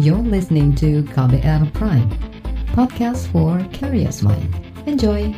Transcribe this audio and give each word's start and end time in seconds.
You're 0.00 0.24
listening 0.24 0.72
to 0.80 1.04
KBR 1.12 1.76
Prime, 1.76 2.08
podcast 2.72 3.28
for 3.28 3.60
curious 3.68 4.24
mind. 4.24 4.48
Enjoy! 4.88 5.28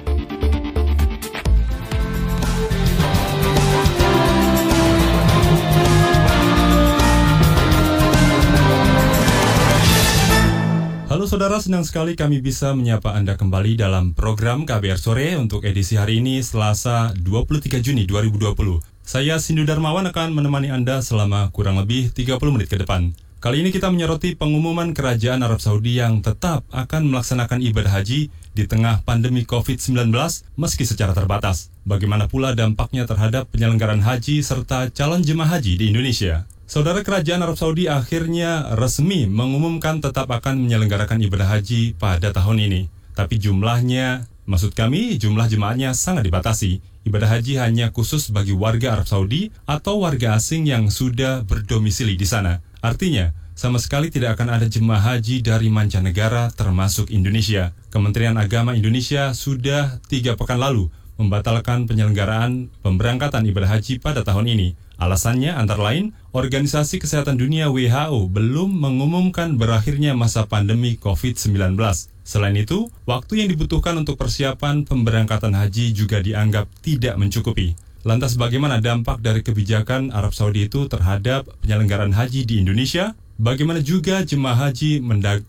Halo 11.11 11.27
saudara, 11.27 11.59
senang 11.59 11.83
sekali 11.83 12.15
kami 12.15 12.39
bisa 12.39 12.71
menyapa 12.71 13.19
Anda 13.19 13.35
kembali 13.35 13.75
dalam 13.75 14.15
program 14.15 14.63
KBR 14.63 14.95
Sore 15.03 15.35
untuk 15.43 15.67
edisi 15.67 15.99
hari 15.99 16.23
ini 16.23 16.39
Selasa 16.39 17.11
23 17.19 17.83
Juni 17.83 18.07
2020. 18.07 18.79
Saya 19.03 19.43
Sindu 19.43 19.67
Darmawan 19.67 20.07
akan 20.07 20.31
menemani 20.39 20.71
Anda 20.71 21.03
selama 21.03 21.51
kurang 21.51 21.83
lebih 21.83 22.15
30 22.15 22.39
menit 22.55 22.71
ke 22.71 22.79
depan. 22.79 23.11
Kali 23.43 23.59
ini 23.59 23.75
kita 23.75 23.91
menyoroti 23.91 24.39
pengumuman 24.39 24.95
Kerajaan 24.95 25.43
Arab 25.43 25.59
Saudi 25.59 25.99
yang 25.99 26.23
tetap 26.23 26.63
akan 26.71 27.11
melaksanakan 27.11 27.59
ibadah 27.59 27.99
haji 27.99 28.31
di 28.31 28.65
tengah 28.71 29.03
pandemi 29.03 29.43
COVID-19 29.43 30.15
meski 30.55 30.87
secara 30.87 31.11
terbatas. 31.11 31.75
Bagaimana 31.83 32.31
pula 32.31 32.55
dampaknya 32.55 33.03
terhadap 33.03 33.51
penyelenggaraan 33.51 33.99
haji 33.99 34.47
serta 34.47 34.95
calon 34.95 35.27
jemaah 35.27 35.59
haji 35.59 35.75
di 35.75 35.91
Indonesia? 35.91 36.47
Saudara 36.71 37.03
Kerajaan 37.03 37.43
Arab 37.43 37.59
Saudi 37.59 37.91
akhirnya 37.91 38.79
resmi 38.79 39.27
mengumumkan 39.27 39.99
tetap 39.99 40.31
akan 40.31 40.63
menyelenggarakan 40.63 41.19
ibadah 41.27 41.59
haji 41.59 41.99
pada 41.99 42.31
tahun 42.31 42.63
ini. 42.63 42.95
Tapi 43.19 43.43
jumlahnya, 43.43 44.23
maksud 44.47 44.71
kami 44.71 45.19
jumlah 45.19 45.51
jemaahnya 45.51 45.99
sangat 45.99 46.31
dibatasi. 46.31 46.79
Ibadah 47.03 47.43
haji 47.43 47.59
hanya 47.59 47.91
khusus 47.91 48.31
bagi 48.31 48.55
warga 48.55 48.95
Arab 48.95 49.11
Saudi 49.11 49.51
atau 49.67 49.99
warga 50.07 50.39
asing 50.39 50.63
yang 50.71 50.95
sudah 50.95 51.43
berdomisili 51.43 52.15
di 52.15 52.23
sana. 52.23 52.63
Artinya, 52.83 53.31
sama 53.55 53.79
sekali 53.79 54.11
tidak 54.11 54.35
akan 54.35 54.59
ada 54.59 54.67
jemaah 54.67 55.15
haji 55.15 55.39
dari 55.39 55.71
mancanegara 55.71 56.51
termasuk 56.51 57.15
Indonesia. 57.15 57.71
Kementerian 57.95 58.35
Agama 58.35 58.75
Indonesia 58.75 59.31
sudah 59.39 60.03
tiga 60.11 60.35
pekan 60.35 60.59
lalu 60.59 60.91
membatalkan 61.15 61.87
penyelenggaraan 61.87 62.75
pemberangkatan 62.83 63.47
ibadah 63.47 63.79
haji 63.79 64.03
pada 64.03 64.27
tahun 64.27 64.51
ini. 64.51 64.69
Alasannya 64.99 65.55
antara 65.55 65.95
lain, 65.95 66.11
Organisasi 66.35 66.99
Kesehatan 66.99 67.39
Dunia 67.39 67.71
WHO 67.71 68.27
belum 68.27 68.71
mengumumkan 68.71 69.55
berakhirnya 69.55 70.19
masa 70.19 70.47
pandemi 70.51 70.99
COVID-19. 70.99 71.79
Selain 72.23 72.57
itu, 72.59 72.91
waktu 73.07 73.47
yang 73.47 73.49
dibutuhkan 73.51 73.95
untuk 73.99 74.19
persiapan 74.19 74.87
pemberangkatan 74.87 75.55
haji 75.55 75.95
juga 75.95 76.19
dianggap 76.19 76.67
tidak 76.83 77.15
mencukupi. 77.15 77.79
Lantas 78.03 78.35
bagaimana 78.35 78.83
dampak 78.83 79.23
dari 79.23 79.47
kebijakan 79.47 80.11
Arab 80.11 80.35
Saudi 80.35 80.67
itu 80.67 80.91
terhadap 80.91 81.47
penyelenggaraan 81.63 82.11
haji 82.11 82.43
di 82.43 82.59
Indonesia? 82.59 83.15
Bagaimana 83.39 83.79
juga 83.79 84.27
jemaah 84.27 84.69
haji 84.69 85.03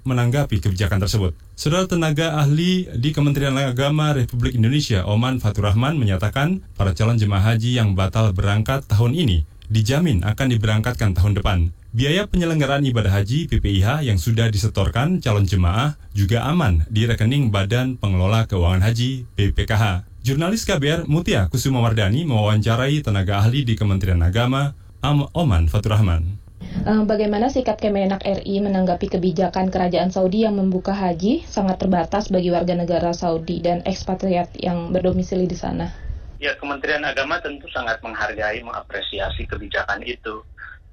menanggapi 0.05 0.61
kebijakan 0.61 1.01
tersebut? 1.01 1.33
Saudara 1.57 1.89
tenaga 1.89 2.37
ahli 2.37 2.89
di 2.93 3.09
Kementerian 3.09 3.57
Agama 3.57 4.13
Republik 4.13 4.53
Indonesia, 4.53 5.01
Oman 5.05 5.41
Fatur 5.41 5.69
Rahman, 5.69 5.97
menyatakan 5.97 6.61
para 6.77 6.93
calon 6.93 7.17
jemaah 7.17 7.53
haji 7.53 7.77
yang 7.77 7.97
batal 7.97 8.33
berangkat 8.37 8.85
tahun 8.85 9.17
ini 9.17 9.49
dijamin 9.73 10.21
akan 10.21 10.47
diberangkatkan 10.53 11.17
tahun 11.17 11.33
depan. 11.41 11.73
Biaya 11.93 12.25
penyelenggaraan 12.25 12.85
ibadah 12.89 13.21
haji 13.21 13.49
PPIH 13.49 14.05
yang 14.05 14.17
sudah 14.17 14.49
disetorkan 14.49 15.21
calon 15.21 15.45
jemaah 15.45 15.97
juga 16.13 16.45
aman 16.45 16.85
di 16.89 17.05
rekening 17.09 17.49
Badan 17.49 18.01
Pengelola 18.01 18.49
Keuangan 18.49 18.81
Haji 18.81 19.29
BPKH. 19.37 20.12
Jurnalis 20.23 20.63
KBR 20.63 21.03
Mutia 21.03 21.51
Kusuma 21.51 21.83
Wardani 21.83 22.23
mewawancarai 22.23 23.03
tenaga 23.03 23.43
ahli 23.43 23.67
di 23.67 23.75
Kementerian 23.75 24.23
Agama, 24.23 24.71
Am 25.03 25.27
Oman 25.35 25.67
Fatur 25.67 25.99
Rahman. 25.99 26.39
Eh, 26.63 27.03
bagaimana 27.03 27.51
sikap 27.51 27.75
Kemenak 27.75 28.23
RI 28.23 28.63
menanggapi 28.63 29.11
kebijakan 29.11 29.67
kerajaan 29.67 30.15
Saudi 30.15 30.47
yang 30.47 30.55
membuka 30.55 30.95
haji 30.95 31.43
sangat 31.43 31.83
terbatas 31.83 32.31
bagi 32.31 32.55
warga 32.55 32.71
negara 32.71 33.11
Saudi 33.11 33.59
dan 33.59 33.83
ekspatriat 33.83 34.55
yang 34.63 34.95
berdomisili 34.95 35.43
di 35.43 35.59
sana? 35.59 35.91
Ya, 36.39 36.55
Kementerian 36.55 37.03
Agama 37.03 37.43
tentu 37.43 37.67
sangat 37.75 37.99
menghargai, 37.99 38.63
mengapresiasi 38.63 39.43
kebijakan 39.43 40.07
itu. 40.07 40.39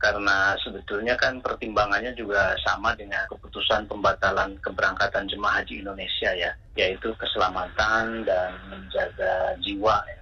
Karena 0.00 0.56
sebetulnya 0.65 1.12
kan 1.21 1.44
pertimbangannya 1.44 2.16
juga 2.16 2.56
sama 2.65 2.97
dengan 2.97 3.28
keputusan 3.28 3.84
pembatalan 3.84 4.56
keberangkatan 4.65 5.28
jemaah 5.28 5.61
haji 5.61 5.84
Indonesia 5.84 6.33
ya, 6.33 6.50
yaitu 6.72 7.12
keselamatan 7.21 8.25
dan 8.25 8.56
menjaga 8.72 9.61
jiwa 9.61 10.00
ya 10.09 10.21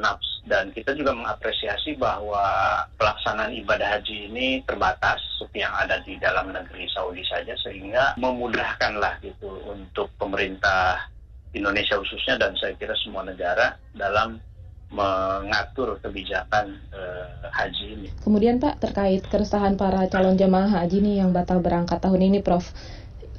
nafs. 0.00 0.40
Dan 0.48 0.72
kita 0.72 0.96
juga 0.96 1.12
mengapresiasi 1.12 2.00
bahwa 2.00 2.40
pelaksanaan 2.96 3.52
ibadah 3.52 4.00
haji 4.00 4.32
ini 4.32 4.64
terbatas 4.64 5.20
yang 5.52 5.72
ada 5.76 6.00
di 6.06 6.16
dalam 6.16 6.54
negeri 6.54 6.88
Saudi 6.88 7.20
saja 7.26 7.52
sehingga 7.60 8.16
memudahkanlah 8.16 9.20
gitu 9.20 9.60
untuk 9.68 10.08
pemerintah 10.16 11.04
Indonesia 11.52 11.98
khususnya 12.00 12.40
dan 12.40 12.54
saya 12.56 12.72
kira 12.76 12.94
semua 13.00 13.24
negara 13.24 13.76
dalam 13.92 14.40
mengatur 14.88 16.00
kebijakan 16.00 16.80
uh, 16.96 17.48
haji 17.52 17.86
ini. 17.92 18.08
Kemudian 18.24 18.56
Pak 18.56 18.80
terkait 18.80 19.20
keresahan 19.28 19.76
para 19.76 20.08
calon 20.08 20.40
jemaah 20.40 20.80
haji 20.80 21.04
nih 21.04 21.14
yang 21.20 21.30
batal 21.36 21.60
berangkat 21.60 22.00
tahun 22.00 22.32
ini 22.32 22.40
Prof 22.40 22.64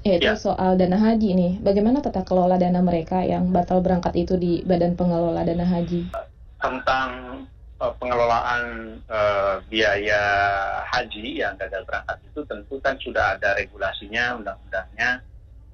yaitu 0.05 0.31
ya. 0.31 0.39
soal 0.39 0.79
dana 0.79 0.95
haji 0.95 1.35
nih. 1.35 1.53
Bagaimana 1.59 1.99
tata 1.99 2.23
kelola 2.23 2.55
dana 2.55 2.79
mereka 2.79 3.25
yang 3.25 3.51
batal 3.51 3.83
berangkat 3.83 4.15
itu 4.15 4.39
di 4.39 4.63
Badan 4.63 4.95
Pengelola 4.95 5.43
Dana 5.43 5.67
Haji? 5.67 6.07
Tentang 6.59 7.09
uh, 7.83 7.93
pengelolaan 7.99 8.95
uh, 9.11 9.59
biaya 9.67 10.23
haji 10.88 11.43
yang 11.43 11.59
gagal 11.59 11.83
berangkat 11.83 12.17
itu 12.23 12.39
tentu 12.47 12.79
kan 12.79 12.95
sudah 12.95 13.35
ada 13.35 13.59
regulasinya, 13.59 14.39
undang-undangnya 14.39 15.19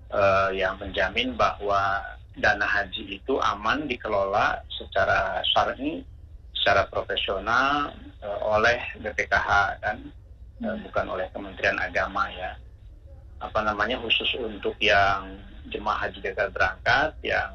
uh, 0.09 0.49
yang 0.53 0.77
menjamin 0.81 1.37
bahwa 1.37 2.01
dana 2.39 2.67
haji 2.67 3.19
itu 3.21 3.39
aman 3.39 3.87
dikelola 3.87 4.59
secara 4.71 5.39
syar'i, 5.55 6.03
secara 6.55 6.87
profesional 6.91 7.93
uh, 8.23 8.39
oleh 8.57 8.79
BPKH 8.99 9.79
dan 9.83 10.11
uh, 10.63 10.75
hmm. 10.75 10.83
bukan 10.89 11.05
oleh 11.11 11.27
Kementerian 11.31 11.79
Agama 11.79 12.27
ya. 12.33 12.55
Apa 13.39 13.61
namanya 13.61 13.99
khusus 13.99 14.31
untuk 14.39 14.73
yang 14.79 15.37
jemaah 15.69 16.07
haji 16.07 16.19
gagal 16.21 16.49
berangkat 16.53 17.13
yang 17.25 17.51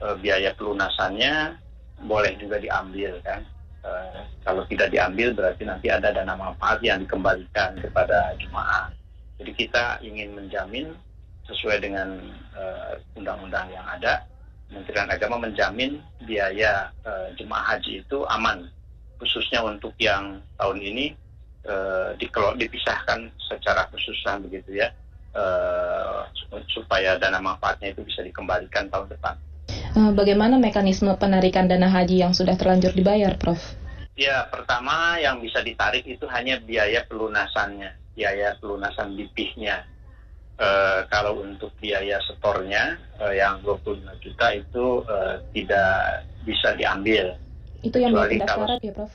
e, 0.00 0.06
biaya 0.20 0.52
pelunasannya 0.56 1.56
boleh 2.04 2.32
juga 2.36 2.58
diambil 2.60 3.16
kan. 3.24 3.40
E, 3.82 3.90
kalau 4.44 4.62
tidak 4.68 4.92
diambil 4.92 5.32
berarti 5.32 5.62
nanti 5.64 5.88
ada 5.88 6.12
dana 6.12 6.34
manfaat 6.36 6.82
yang 6.84 7.00
dikembalikan 7.04 7.78
kepada 7.80 8.36
jemaah. 8.40 8.92
Jadi 9.40 9.52
kita 9.56 9.98
ingin 10.04 10.36
menjamin 10.36 10.92
sesuai 11.48 11.82
dengan 11.82 12.22
undang-undang 13.18 13.66
yang 13.72 13.82
ada 13.88 14.22
Kementerian 14.70 15.10
Agama 15.10 15.36
menjamin 15.36 16.00
biaya 16.24 16.88
e, 17.04 17.36
jemaah 17.36 17.76
haji 17.76 18.00
itu 18.00 18.24
aman 18.24 18.64
khususnya 19.22 19.62
untuk 19.62 19.94
yang 20.02 20.42
tahun 20.58 20.82
ini 20.82 21.14
uh, 21.62 22.10
dipisahkan 22.58 23.30
secara 23.38 23.86
khususan 23.94 24.42
begitu 24.50 24.82
ya 24.82 24.90
uh, 25.38 26.26
supaya 26.74 27.14
dana 27.22 27.38
manfaatnya 27.38 27.94
itu 27.94 28.02
bisa 28.02 28.26
dikembalikan 28.26 28.90
tahun 28.90 29.06
depan. 29.14 29.38
Uh, 29.94 30.10
bagaimana 30.10 30.58
mekanisme 30.58 31.14
penarikan 31.14 31.70
dana 31.70 31.86
haji 31.86 32.26
yang 32.26 32.34
sudah 32.34 32.58
terlanjur 32.58 32.90
dibayar, 32.96 33.38
Prof? 33.38 33.60
Ya, 34.18 34.44
pertama 34.50 35.16
yang 35.22 35.40
bisa 35.40 35.64
ditarik 35.64 36.04
itu 36.04 36.26
hanya 36.28 36.60
biaya 36.60 37.06
pelunasannya, 37.08 37.94
biaya 38.12 38.58
pelunasan 38.60 39.16
BP-nya. 39.16 39.86
Uh, 40.60 41.02
kalau 41.08 41.42
untuk 41.42 41.72
biaya 41.80 42.20
setornya 42.28 42.94
uh, 43.18 43.34
yang 43.34 43.58
25 43.64 43.98
juta 44.22 44.46
itu 44.52 45.02
uh, 45.08 45.40
tidak 45.50 46.28
bisa 46.46 46.76
diambil. 46.76 47.34
Itu 47.82 47.98
yang 47.98 48.14
biaya 48.14 48.30
pendaftaran 48.30 48.78
kalau, 48.78 48.86
ya, 48.86 48.92
Prof? 48.94 49.12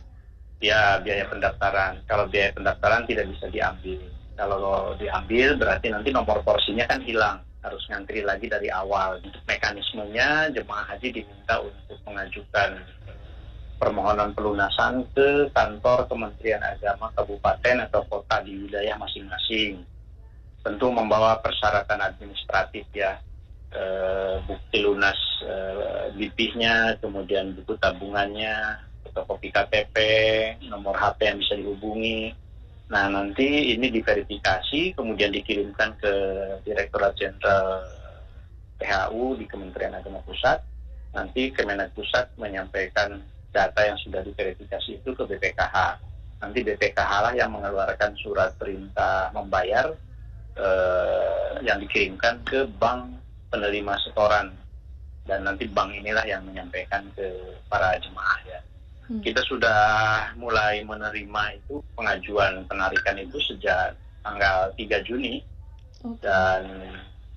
Ya, 0.59 0.81
biaya 0.99 1.25
pendaftaran. 1.29 1.93
Kalau 2.09 2.25
biaya 2.27 2.51
pendaftaran 2.51 3.05
tidak 3.05 3.25
bisa 3.31 3.47
diambil 3.53 4.01
kalau 4.37 4.93
diambil 5.01 5.57
berarti 5.57 5.89
nanti 5.89 6.13
nomor 6.13 6.45
porsinya 6.45 6.85
kan 6.85 7.01
hilang 7.01 7.41
harus 7.65 7.81
ngantri 7.89 8.21
lagi 8.21 8.45
dari 8.45 8.69
awal 8.69 9.17
untuk 9.19 9.41
mekanismenya 9.49 10.53
jemaah 10.53 10.85
haji 10.93 11.09
diminta 11.19 11.57
untuk 11.59 11.97
mengajukan 12.05 12.77
permohonan 13.81 14.31
pelunasan 14.37 15.03
ke 15.11 15.49
kantor 15.51 16.05
Kementerian 16.05 16.61
Agama 16.61 17.09
kabupaten 17.17 17.89
atau 17.89 18.05
kota 18.07 18.45
di 18.45 18.69
wilayah 18.69 18.95
masing-masing 19.01 19.81
tentu 20.67 20.91
membawa 20.91 21.39
persyaratan 21.39 22.03
administratif 22.03 22.83
ya 22.91 23.15
e, 23.71 23.83
bukti 24.43 24.83
lunas 24.83 25.15
e, 25.47 26.19
kemudian 26.99 27.55
buku 27.55 27.79
tabungannya 27.79 28.83
fotokopi 29.07 29.47
KTP 29.55 29.95
nomor 30.67 30.99
HP 30.99 31.19
yang 31.31 31.39
bisa 31.39 31.55
dihubungi 31.55 32.35
Nah, 32.87 33.11
nanti 33.11 33.75
ini 33.75 33.91
diverifikasi, 33.91 34.95
kemudian 34.95 35.35
dikirimkan 35.35 35.99
ke 35.99 36.13
Direktorat 36.63 37.19
Jenderal 37.19 37.83
PHU 38.79 39.35
di 39.35 39.43
Kementerian 39.43 39.91
Agama 39.91 40.23
Pusat. 40.23 40.63
Nanti 41.11 41.51
Kemenak 41.51 41.91
Pusat 41.91 42.31
menyampaikan 42.39 43.19
data 43.51 43.81
yang 43.83 43.99
sudah 43.99 44.23
diverifikasi 44.23 45.03
itu 45.03 45.09
ke 45.11 45.23
BPKH. 45.27 45.99
Nanti 46.39 46.63
BPKH 46.63 47.11
lah 47.27 47.33
yang 47.35 47.51
mengeluarkan 47.51 48.15
surat 48.23 48.55
perintah 48.55 49.35
membayar 49.35 49.91
uh, 50.57 51.61
yang 51.63 51.81
dikirimkan 51.81 52.41
ke 52.45 52.67
bank 52.77 53.17
penerima 53.49 53.93
setoran 54.03 54.53
dan 55.27 55.43
nanti 55.43 55.67
bank 55.67 55.91
inilah 55.91 56.23
yang 56.23 56.43
menyampaikan 56.43 57.03
ke 57.15 57.27
para 57.67 57.95
jemaah 57.99 58.39
ya. 58.47 58.59
Hmm. 59.07 59.23
Kita 59.23 59.39
sudah 59.47 59.79
mulai 60.35 60.83
menerima 60.83 61.43
itu 61.55 61.79
pengajuan 61.95 62.67
penarikan 62.67 63.15
itu 63.19 63.39
sejak 63.39 63.95
tanggal 64.23 64.71
3 64.75 65.07
Juni 65.07 65.39
okay. 66.03 66.19
dan 66.27 66.63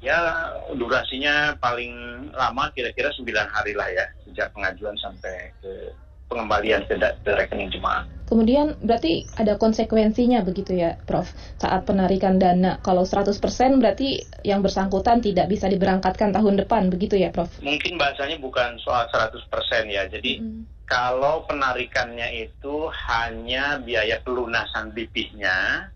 ya 0.02 0.50
durasinya 0.74 1.54
paling 1.60 1.92
lama 2.34 2.72
kira-kira 2.74 3.12
9 3.14 3.26
hari 3.52 3.72
lah 3.76 3.86
ya 3.92 4.06
sejak 4.26 4.50
pengajuan 4.56 4.96
sampai 4.98 5.52
ke 5.62 5.92
pengembalian 6.30 6.86
ke, 6.86 6.94
ke 6.96 7.30
rekening 7.34 7.74
jemaah. 7.74 8.06
Kemudian 8.30 8.78
berarti 8.78 9.26
ada 9.34 9.58
konsekuensinya 9.58 10.46
begitu 10.46 10.78
ya, 10.78 10.94
Prof. 11.02 11.26
Saat 11.58 11.82
penarikan 11.82 12.38
dana, 12.38 12.78
kalau 12.78 13.02
100% 13.02 13.34
berarti 13.82 14.22
yang 14.46 14.62
bersangkutan 14.62 15.18
tidak 15.18 15.50
bisa 15.50 15.66
diberangkatkan 15.66 16.30
tahun 16.30 16.62
depan, 16.62 16.94
begitu 16.94 17.18
ya, 17.18 17.34
Prof? 17.34 17.50
Mungkin 17.58 17.98
bahasanya 17.98 18.38
bukan 18.38 18.78
soal 18.86 19.10
100% 19.10 19.42
ya. 19.90 20.06
Jadi 20.06 20.38
hmm. 20.38 20.86
kalau 20.86 21.42
penarikannya 21.50 22.46
itu 22.46 22.86
hanya 23.10 23.82
biaya 23.82 24.22
pelunasan 24.22 24.94
BP-nya, 24.94 25.90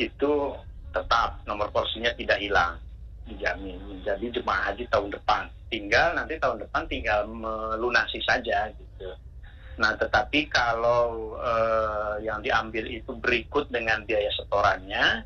itu 0.00 0.56
tetap 0.96 1.44
nomor 1.44 1.68
porsinya 1.68 2.08
tidak 2.16 2.40
hilang, 2.40 2.80
dijamin 3.28 3.76
menjadi 3.84 4.40
jemaah 4.40 4.72
haji 4.72 4.88
tahun 4.88 5.12
depan. 5.12 5.52
Tinggal 5.68 6.16
nanti 6.16 6.40
tahun 6.40 6.64
depan 6.64 6.88
tinggal 6.88 7.28
melunasi 7.28 8.18
saja 8.24 8.72
gitu. 8.74 9.12
Nah, 9.80 9.96
tetapi 9.96 10.52
kalau 10.52 11.34
uh, 11.40 12.20
yang 12.20 12.44
diambil 12.44 12.84
itu 12.84 13.16
berikut 13.16 13.72
dengan 13.72 14.04
biaya 14.04 14.28
setorannya, 14.36 15.24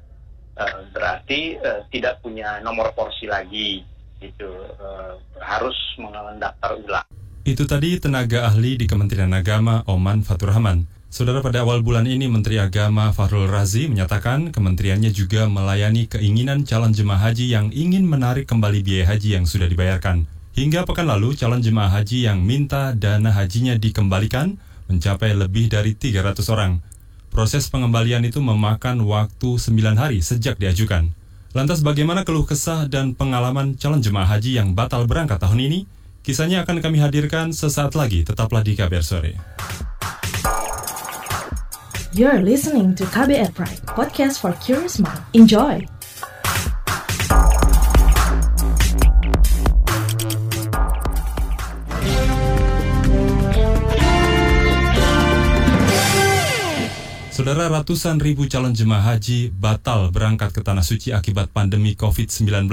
uh, 0.54 0.78
berarti 0.94 1.58
uh, 1.58 1.82
tidak 1.90 2.22
punya 2.22 2.62
nomor 2.62 2.94
porsi 2.94 3.26
lagi, 3.26 3.82
itu 4.22 4.50
uh, 4.78 5.18
harus 5.42 5.74
mendaftar 5.98 6.78
ulang. 6.78 7.08
Itu 7.42 7.66
tadi 7.66 7.98
tenaga 7.98 8.46
ahli 8.46 8.78
di 8.78 8.86
Kementerian 8.86 9.34
Agama 9.34 9.82
Oman 9.90 10.22
Fatur 10.22 10.54
Rahman. 10.54 10.86
Saudara 11.14 11.42
pada 11.42 11.62
awal 11.62 11.78
bulan 11.78 12.10
ini 12.10 12.26
Menteri 12.26 12.58
Agama 12.58 13.14
Fahrul 13.14 13.46
Razi 13.46 13.86
menyatakan 13.86 14.50
kementeriannya 14.50 15.14
juga 15.14 15.46
melayani 15.46 16.10
keinginan 16.10 16.66
calon 16.66 16.90
jemaah 16.90 17.30
haji 17.30 17.54
yang 17.54 17.70
ingin 17.70 18.02
menarik 18.02 18.50
kembali 18.50 18.82
biaya 18.82 19.14
haji 19.14 19.38
yang 19.38 19.46
sudah 19.46 19.70
dibayarkan. 19.70 20.26
Hingga 20.54 20.86
pekan 20.86 21.10
lalu, 21.10 21.34
calon 21.34 21.58
jemaah 21.58 21.90
haji 21.90 22.30
yang 22.30 22.38
minta 22.38 22.94
dana 22.94 23.34
hajinya 23.34 23.74
dikembalikan 23.74 24.54
mencapai 24.86 25.34
lebih 25.34 25.66
dari 25.66 25.98
300 25.98 26.46
orang. 26.46 26.78
Proses 27.34 27.66
pengembalian 27.66 28.22
itu 28.22 28.38
memakan 28.38 29.02
waktu 29.02 29.58
9 29.58 29.98
hari 29.98 30.22
sejak 30.22 30.54
diajukan. 30.54 31.10
Lantas 31.58 31.82
bagaimana 31.82 32.22
keluh 32.22 32.46
kesah 32.46 32.86
dan 32.86 33.18
pengalaman 33.18 33.74
calon 33.74 33.98
jemaah 33.98 34.30
haji 34.30 34.62
yang 34.62 34.78
batal 34.78 35.10
berangkat 35.10 35.42
tahun 35.42 35.58
ini? 35.58 35.90
Kisahnya 36.22 36.62
akan 36.62 36.78
kami 36.78 37.02
hadirkan 37.02 37.50
sesaat 37.50 37.98
lagi, 37.98 38.22
tetaplah 38.22 38.62
di 38.62 38.78
KBR 38.78 39.02
Sore. 39.02 39.34
You're 42.14 42.46
listening 42.46 42.94
to 42.94 43.02
KBR 43.10 43.50
Pride, 43.58 43.82
podcast 43.90 44.38
for 44.38 44.54
curious 44.62 45.02
mind. 45.02 45.18
Enjoy! 45.34 45.93
Saudara 57.34 57.66
ratusan 57.66 58.22
ribu 58.22 58.46
calon 58.46 58.78
jemaah 58.78 59.18
haji 59.18 59.50
batal 59.50 60.14
berangkat 60.14 60.54
ke 60.54 60.62
Tanah 60.62 60.86
Suci 60.86 61.10
akibat 61.10 61.50
pandemi 61.50 61.98
COVID-19. 61.98 62.70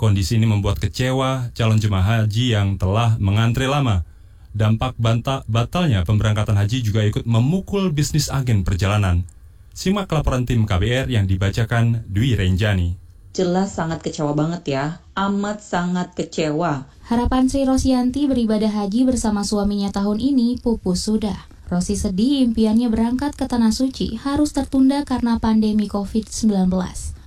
Kondisi 0.00 0.40
ini 0.40 0.48
membuat 0.48 0.80
kecewa 0.80 1.52
calon 1.52 1.76
jemaah 1.76 2.24
haji 2.24 2.56
yang 2.56 2.80
telah 2.80 3.20
mengantre 3.20 3.68
lama. 3.68 4.08
Dampak 4.56 4.96
banta, 4.96 5.44
batalnya 5.44 6.00
pemberangkatan 6.08 6.56
haji 6.56 6.80
juga 6.80 7.04
ikut 7.04 7.28
memukul 7.28 7.92
bisnis 7.92 8.32
agen 8.32 8.64
perjalanan. 8.64 9.28
Simak 9.76 10.08
laporan 10.16 10.48
tim 10.48 10.64
KBR 10.64 11.12
yang 11.12 11.28
dibacakan 11.28 12.08
Dwi 12.08 12.40
Renjani. 12.40 12.96
Jelas 13.36 13.76
sangat 13.76 14.00
kecewa 14.00 14.32
banget 14.32 14.64
ya, 14.64 15.04
amat 15.12 15.60
sangat 15.60 16.16
kecewa. 16.16 16.88
Harapan 17.04 17.52
Sri 17.52 17.68
Rosianti 17.68 18.32
beribadah 18.32 18.72
haji 18.72 19.04
bersama 19.04 19.44
suaminya 19.44 19.92
tahun 19.92 20.24
ini 20.24 20.56
pupus 20.56 21.04
sudah. 21.04 21.57
Rosi 21.68 22.00
sedih 22.00 22.48
impiannya 22.48 22.88
berangkat 22.88 23.36
ke 23.36 23.44
Tanah 23.44 23.76
Suci 23.76 24.16
harus 24.24 24.56
tertunda 24.56 25.04
karena 25.04 25.36
pandemi 25.36 25.84
COVID-19. 25.84 26.72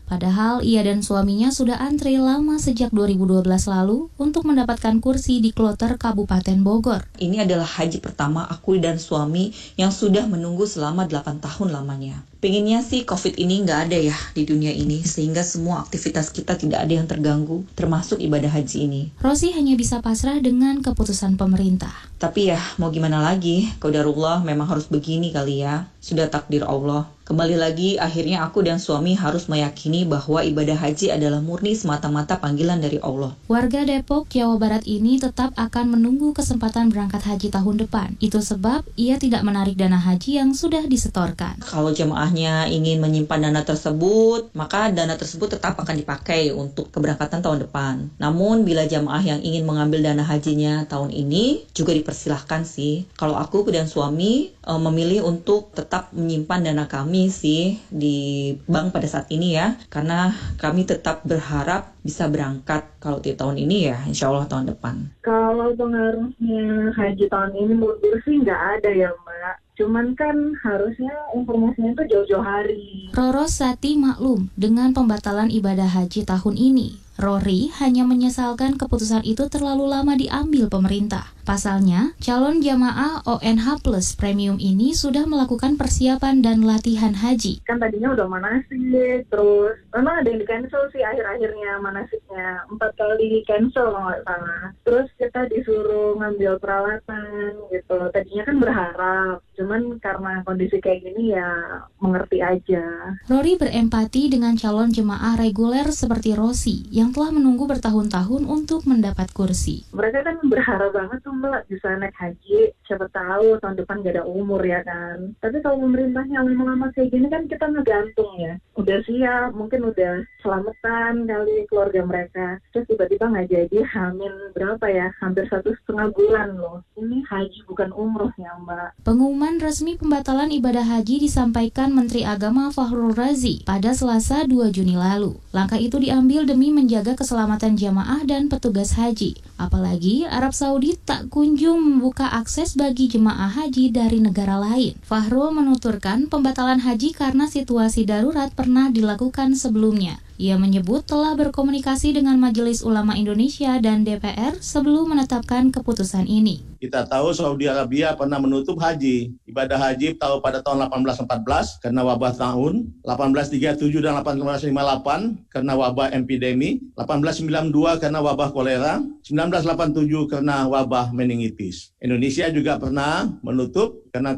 Padahal 0.10 0.66
ia 0.66 0.82
dan 0.82 1.06
suaminya 1.06 1.54
sudah 1.54 1.78
antre 1.78 2.18
lama 2.18 2.58
sejak 2.58 2.90
2012 2.90 3.46
lalu 3.48 4.10
untuk 4.18 4.44
mendapatkan 4.50 4.98
kursi 4.98 5.46
di 5.46 5.54
kloter 5.54 5.96
Kabupaten 5.96 6.58
Bogor. 6.66 7.06
Ini 7.22 7.46
adalah 7.46 7.70
haji 7.70 8.02
pertama 8.02 8.44
aku 8.50 8.82
dan 8.82 8.98
suami 8.98 9.54
yang 9.78 9.94
sudah 9.94 10.26
menunggu 10.26 10.66
selama 10.66 11.06
8 11.06 11.38
tahun 11.38 11.72
lamanya. 11.72 12.31
Pengennya 12.42 12.82
sih 12.82 13.06
COVID 13.06 13.38
ini 13.38 13.62
nggak 13.62 13.80
ada 13.86 14.02
ya 14.02 14.18
di 14.34 14.50
dunia 14.50 14.74
ini, 14.74 15.06
sehingga 15.06 15.46
semua 15.46 15.86
aktivitas 15.86 16.34
kita 16.34 16.58
tidak 16.58 16.82
ada 16.82 16.94
yang 16.98 17.06
terganggu, 17.06 17.62
termasuk 17.78 18.18
ibadah 18.18 18.50
haji 18.50 18.90
ini. 18.90 19.02
Rosi 19.22 19.54
hanya 19.54 19.78
bisa 19.78 20.02
pasrah 20.02 20.42
dengan 20.42 20.82
keputusan 20.82 21.38
pemerintah. 21.38 21.94
Tapi 22.18 22.50
ya, 22.50 22.58
mau 22.82 22.90
gimana 22.90 23.22
lagi, 23.22 23.70
Kaudarullah 23.78 24.42
memang 24.42 24.66
harus 24.66 24.90
begini 24.90 25.30
kali 25.30 25.62
ya, 25.62 25.86
sudah 26.02 26.34
takdir 26.34 26.66
Allah. 26.66 27.06
Kembali 27.22 27.56
lagi, 27.56 27.96
akhirnya 27.96 28.44
aku 28.44 28.60
dan 28.66 28.76
suami 28.76 29.16
harus 29.16 29.48
meyakini 29.48 30.04
bahwa 30.04 30.44
ibadah 30.44 30.76
haji 30.76 31.16
adalah 31.16 31.40
murni 31.40 31.78
semata-mata 31.78 32.42
panggilan 32.42 32.82
dari 32.82 33.00
Allah. 33.00 33.38
Warga 33.48 33.88
Depok, 33.88 34.28
Jawa 34.28 34.60
Barat 34.60 34.84
ini 34.84 35.16
tetap 35.16 35.56
akan 35.56 35.96
menunggu 35.96 36.36
kesempatan 36.36 36.92
berangkat 36.92 37.24
haji 37.24 37.48
tahun 37.48 37.88
depan. 37.88 38.20
Itu 38.20 38.44
sebab 38.44 38.84
ia 39.00 39.16
tidak 39.16 39.48
menarik 39.48 39.80
dana 39.80 39.96
haji 39.96 40.44
yang 40.44 40.52
sudah 40.52 40.84
disetorkan. 40.84 41.64
Kalau 41.64 41.96
jemaahnya 42.32 42.72
ingin 42.72 43.04
menyimpan 43.04 43.52
dana 43.52 43.62
tersebut, 43.68 44.56
maka 44.56 44.88
dana 44.88 45.20
tersebut 45.20 45.60
tetap 45.60 45.76
akan 45.76 46.00
dipakai 46.00 46.56
untuk 46.56 46.88
keberangkatan 46.88 47.44
tahun 47.44 47.68
depan. 47.68 48.08
Namun, 48.24 48.64
bila 48.64 48.88
jemaah 48.88 49.20
yang 49.20 49.44
ingin 49.44 49.68
mengambil 49.68 50.00
dana 50.00 50.24
hajinya 50.24 50.88
tahun 50.88 51.12
ini, 51.12 51.68
juga 51.76 51.92
dipersilahkan 51.92 52.64
sih. 52.64 53.04
Kalau 53.20 53.36
aku 53.36 53.68
dan 53.68 53.92
suami 53.92 54.56
e, 54.62 54.72
memilih 54.80 55.28
untuk 55.28 55.76
tetap 55.76 56.14
menyimpan 56.16 56.72
dana 56.72 56.86
kami 56.88 57.28
sih 57.28 57.80
di 57.92 58.52
bank 58.68 58.96
pada 58.96 59.08
saat 59.08 59.28
ini 59.32 59.56
ya 59.56 59.76
karena 59.88 60.32
kami 60.60 60.84
tetap 60.88 61.24
berharap 61.24 61.92
bisa 62.02 62.26
berangkat 62.28 62.86
kalau 62.98 63.22
di 63.22 63.34
tahun 63.38 63.62
ini 63.62 63.78
ya 63.94 63.98
insya 64.10 64.30
Allah 64.30 64.50
tahun 64.50 64.74
depan. 64.74 64.96
Kalau 65.22 65.74
pengaruhnya 65.78 66.94
haji 66.98 67.26
tahun 67.30 67.52
ini 67.54 67.74
menurut 67.78 68.22
sih 68.26 68.42
nggak 68.42 68.62
ada 68.82 68.90
ya 68.90 69.10
Mbak. 69.14 69.56
Cuman 69.80 70.14
kan 70.20 70.36
harusnya 70.62 71.16
informasinya 71.32 71.96
itu 71.96 72.04
jauh-jauh 72.12 72.44
hari. 72.44 73.08
Roro 73.16 73.48
Sati 73.48 73.96
maklum 73.96 74.52
dengan 74.60 74.92
pembatalan 74.92 75.48
ibadah 75.48 75.88
haji 75.88 76.28
tahun 76.28 76.56
ini. 76.60 77.00
Rory 77.22 77.70
hanya 77.78 78.02
menyesalkan 78.02 78.82
keputusan 78.82 79.22
itu 79.22 79.46
terlalu 79.46 79.86
lama 79.86 80.18
diambil 80.18 80.68
pemerintah. 80.74 81.30
Pasalnya, 81.52 82.16
calon 82.24 82.64
jamaah 82.64 83.28
ONH 83.28 83.84
Plus 83.84 84.16
Premium 84.16 84.56
ini 84.56 84.96
sudah 84.96 85.28
melakukan 85.28 85.76
persiapan 85.76 86.40
dan 86.40 86.64
latihan 86.64 87.12
haji. 87.12 87.60
Kan 87.68 87.76
tadinya 87.76 88.16
udah 88.16 88.24
manasik, 88.24 89.28
terus 89.28 89.76
memang 89.92 90.24
ada 90.24 90.32
yang 90.32 90.40
di 90.40 90.48
cancel 90.48 90.88
sih 90.96 91.04
akhir-akhirnya 91.04 91.76
manasiknya. 91.84 92.64
Empat 92.72 92.96
kali 92.96 93.44
cancel 93.44 93.92
kalau 93.92 94.08
nggak 94.08 94.24
salah. 94.24 94.64
Terus 94.88 95.08
kita 95.20 95.42
disuruh 95.52 96.16
ngambil 96.24 96.56
peralatan 96.56 97.52
gitu. 97.76 98.00
Tadinya 98.16 98.44
kan 98.48 98.56
berharap, 98.56 99.36
cuman 99.60 99.82
karena 100.00 100.34
kondisi 100.48 100.80
kayak 100.80 101.04
gini 101.04 101.36
ya 101.36 101.52
mengerti 102.00 102.40
aja. 102.40 103.12
Rory 103.28 103.60
berempati 103.60 104.32
dengan 104.32 104.56
calon 104.56 104.96
jemaah 104.96 105.36
reguler 105.36 105.92
seperti 105.92 106.32
Rosi 106.32 106.88
yang 106.96 107.12
telah 107.12 107.36
menunggu 107.36 107.68
bertahun-tahun 107.68 108.48
untuk 108.48 108.88
mendapat 108.88 109.36
kursi. 109.36 109.84
Mereka 109.92 110.24
kan 110.24 110.40
berharap 110.48 110.96
banget 110.96 111.20
tuh 111.28 111.41
mbak 111.50 111.66
bisa 111.70 111.98
naik 111.98 112.14
haji, 112.14 112.70
siapa 112.92 113.08
tahu 113.16 113.56
tahun 113.64 113.80
depan 113.80 114.04
gak 114.04 114.20
ada 114.20 114.28
umur 114.28 114.60
ya 114.60 114.84
kan. 114.84 115.32
Tapi 115.40 115.64
kalau 115.64 115.80
pemerintahnya 115.88 116.44
lama-lama 116.44 116.92
kayak 116.92 117.16
gini 117.16 117.32
kan 117.32 117.48
kita 117.48 117.72
ngegantung 117.72 118.36
ya. 118.36 118.60
Udah 118.76 119.00
siap, 119.08 119.56
mungkin 119.56 119.88
udah 119.88 120.28
selamatan 120.44 121.24
kali 121.24 121.64
keluarga 121.72 122.04
mereka. 122.04 122.60
Terus 122.76 122.92
tiba-tiba 122.92 123.32
nggak 123.32 123.48
jadi 123.48 123.78
hamil 123.88 124.34
berapa 124.52 124.86
ya, 124.92 125.08
hampir 125.24 125.48
satu 125.48 125.72
setengah 125.72 126.12
bulan 126.12 126.60
loh. 126.60 126.84
Ini 127.00 127.24
haji 127.24 127.64
bukan 127.64 127.96
umroh 127.96 128.36
ya 128.36 128.52
mbak. 128.60 129.00
Pengumuman 129.08 129.64
resmi 129.64 129.96
pembatalan 129.96 130.52
ibadah 130.52 130.84
haji 130.84 131.24
disampaikan 131.24 131.96
Menteri 131.96 132.28
Agama 132.28 132.76
Fahrul 132.76 133.16
Razi 133.16 133.64
pada 133.64 133.96
Selasa 133.96 134.44
2 134.44 134.68
Juni 134.76 135.00
lalu. 135.00 135.40
Langkah 135.56 135.80
itu 135.80 135.96
diambil 135.96 136.44
demi 136.44 136.76
menjaga 136.76 137.16
keselamatan 137.16 137.80
jamaah 137.80 138.28
dan 138.28 138.52
petugas 138.52 139.00
haji. 139.00 139.40
Apalagi 139.56 140.26
Arab 140.26 140.58
Saudi 140.58 140.98
tak 140.98 141.30
kunjung 141.30 141.78
membuka 141.86 142.34
akses 142.34 142.74
bagi 142.82 143.14
jemaah 143.14 143.62
haji 143.62 143.94
dari 143.94 144.18
negara 144.18 144.58
lain. 144.58 144.98
Fahrul 145.06 145.54
menuturkan 145.54 146.26
pembatalan 146.26 146.82
haji 146.82 147.14
karena 147.14 147.46
situasi 147.46 148.10
darurat 148.10 148.50
pernah 148.58 148.90
dilakukan 148.90 149.54
sebelumnya. 149.54 150.18
Ia 150.42 150.58
menyebut 150.58 151.06
telah 151.06 151.38
berkomunikasi 151.38 152.18
dengan 152.18 152.34
Majelis 152.42 152.82
Ulama 152.82 153.14
Indonesia 153.14 153.78
dan 153.78 154.02
DPR 154.02 154.58
sebelum 154.58 155.14
menetapkan 155.14 155.70
keputusan 155.70 156.26
ini. 156.26 156.66
Kita 156.82 157.06
tahu 157.06 157.30
Saudi 157.30 157.70
Arabia 157.70 158.18
pernah 158.18 158.42
menutup 158.42 158.82
haji. 158.82 159.38
Ibadah 159.46 159.78
haji 159.78 160.18
tahu 160.18 160.42
pada 160.42 160.66
tahun 160.66 160.90
1814 160.90 161.86
karena 161.86 162.02
wabah 162.02 162.34
tahun, 162.34 162.90
1837 163.06 164.02
dan 164.02 164.18
1858 164.18 165.46
karena 165.54 165.74
wabah 165.78 166.10
epidemi, 166.10 166.82
1892 166.98 168.02
karena 168.02 168.20
wabah 168.26 168.50
kolera, 168.50 168.98
1987 169.22 170.26
karena 170.26 170.66
wabah 170.66 171.14
meningitis. 171.14 171.94
Indonesia 172.02 172.50
juga 172.50 172.82
pernah 172.82 173.30
menutup 173.46 174.10
karena 174.12 174.36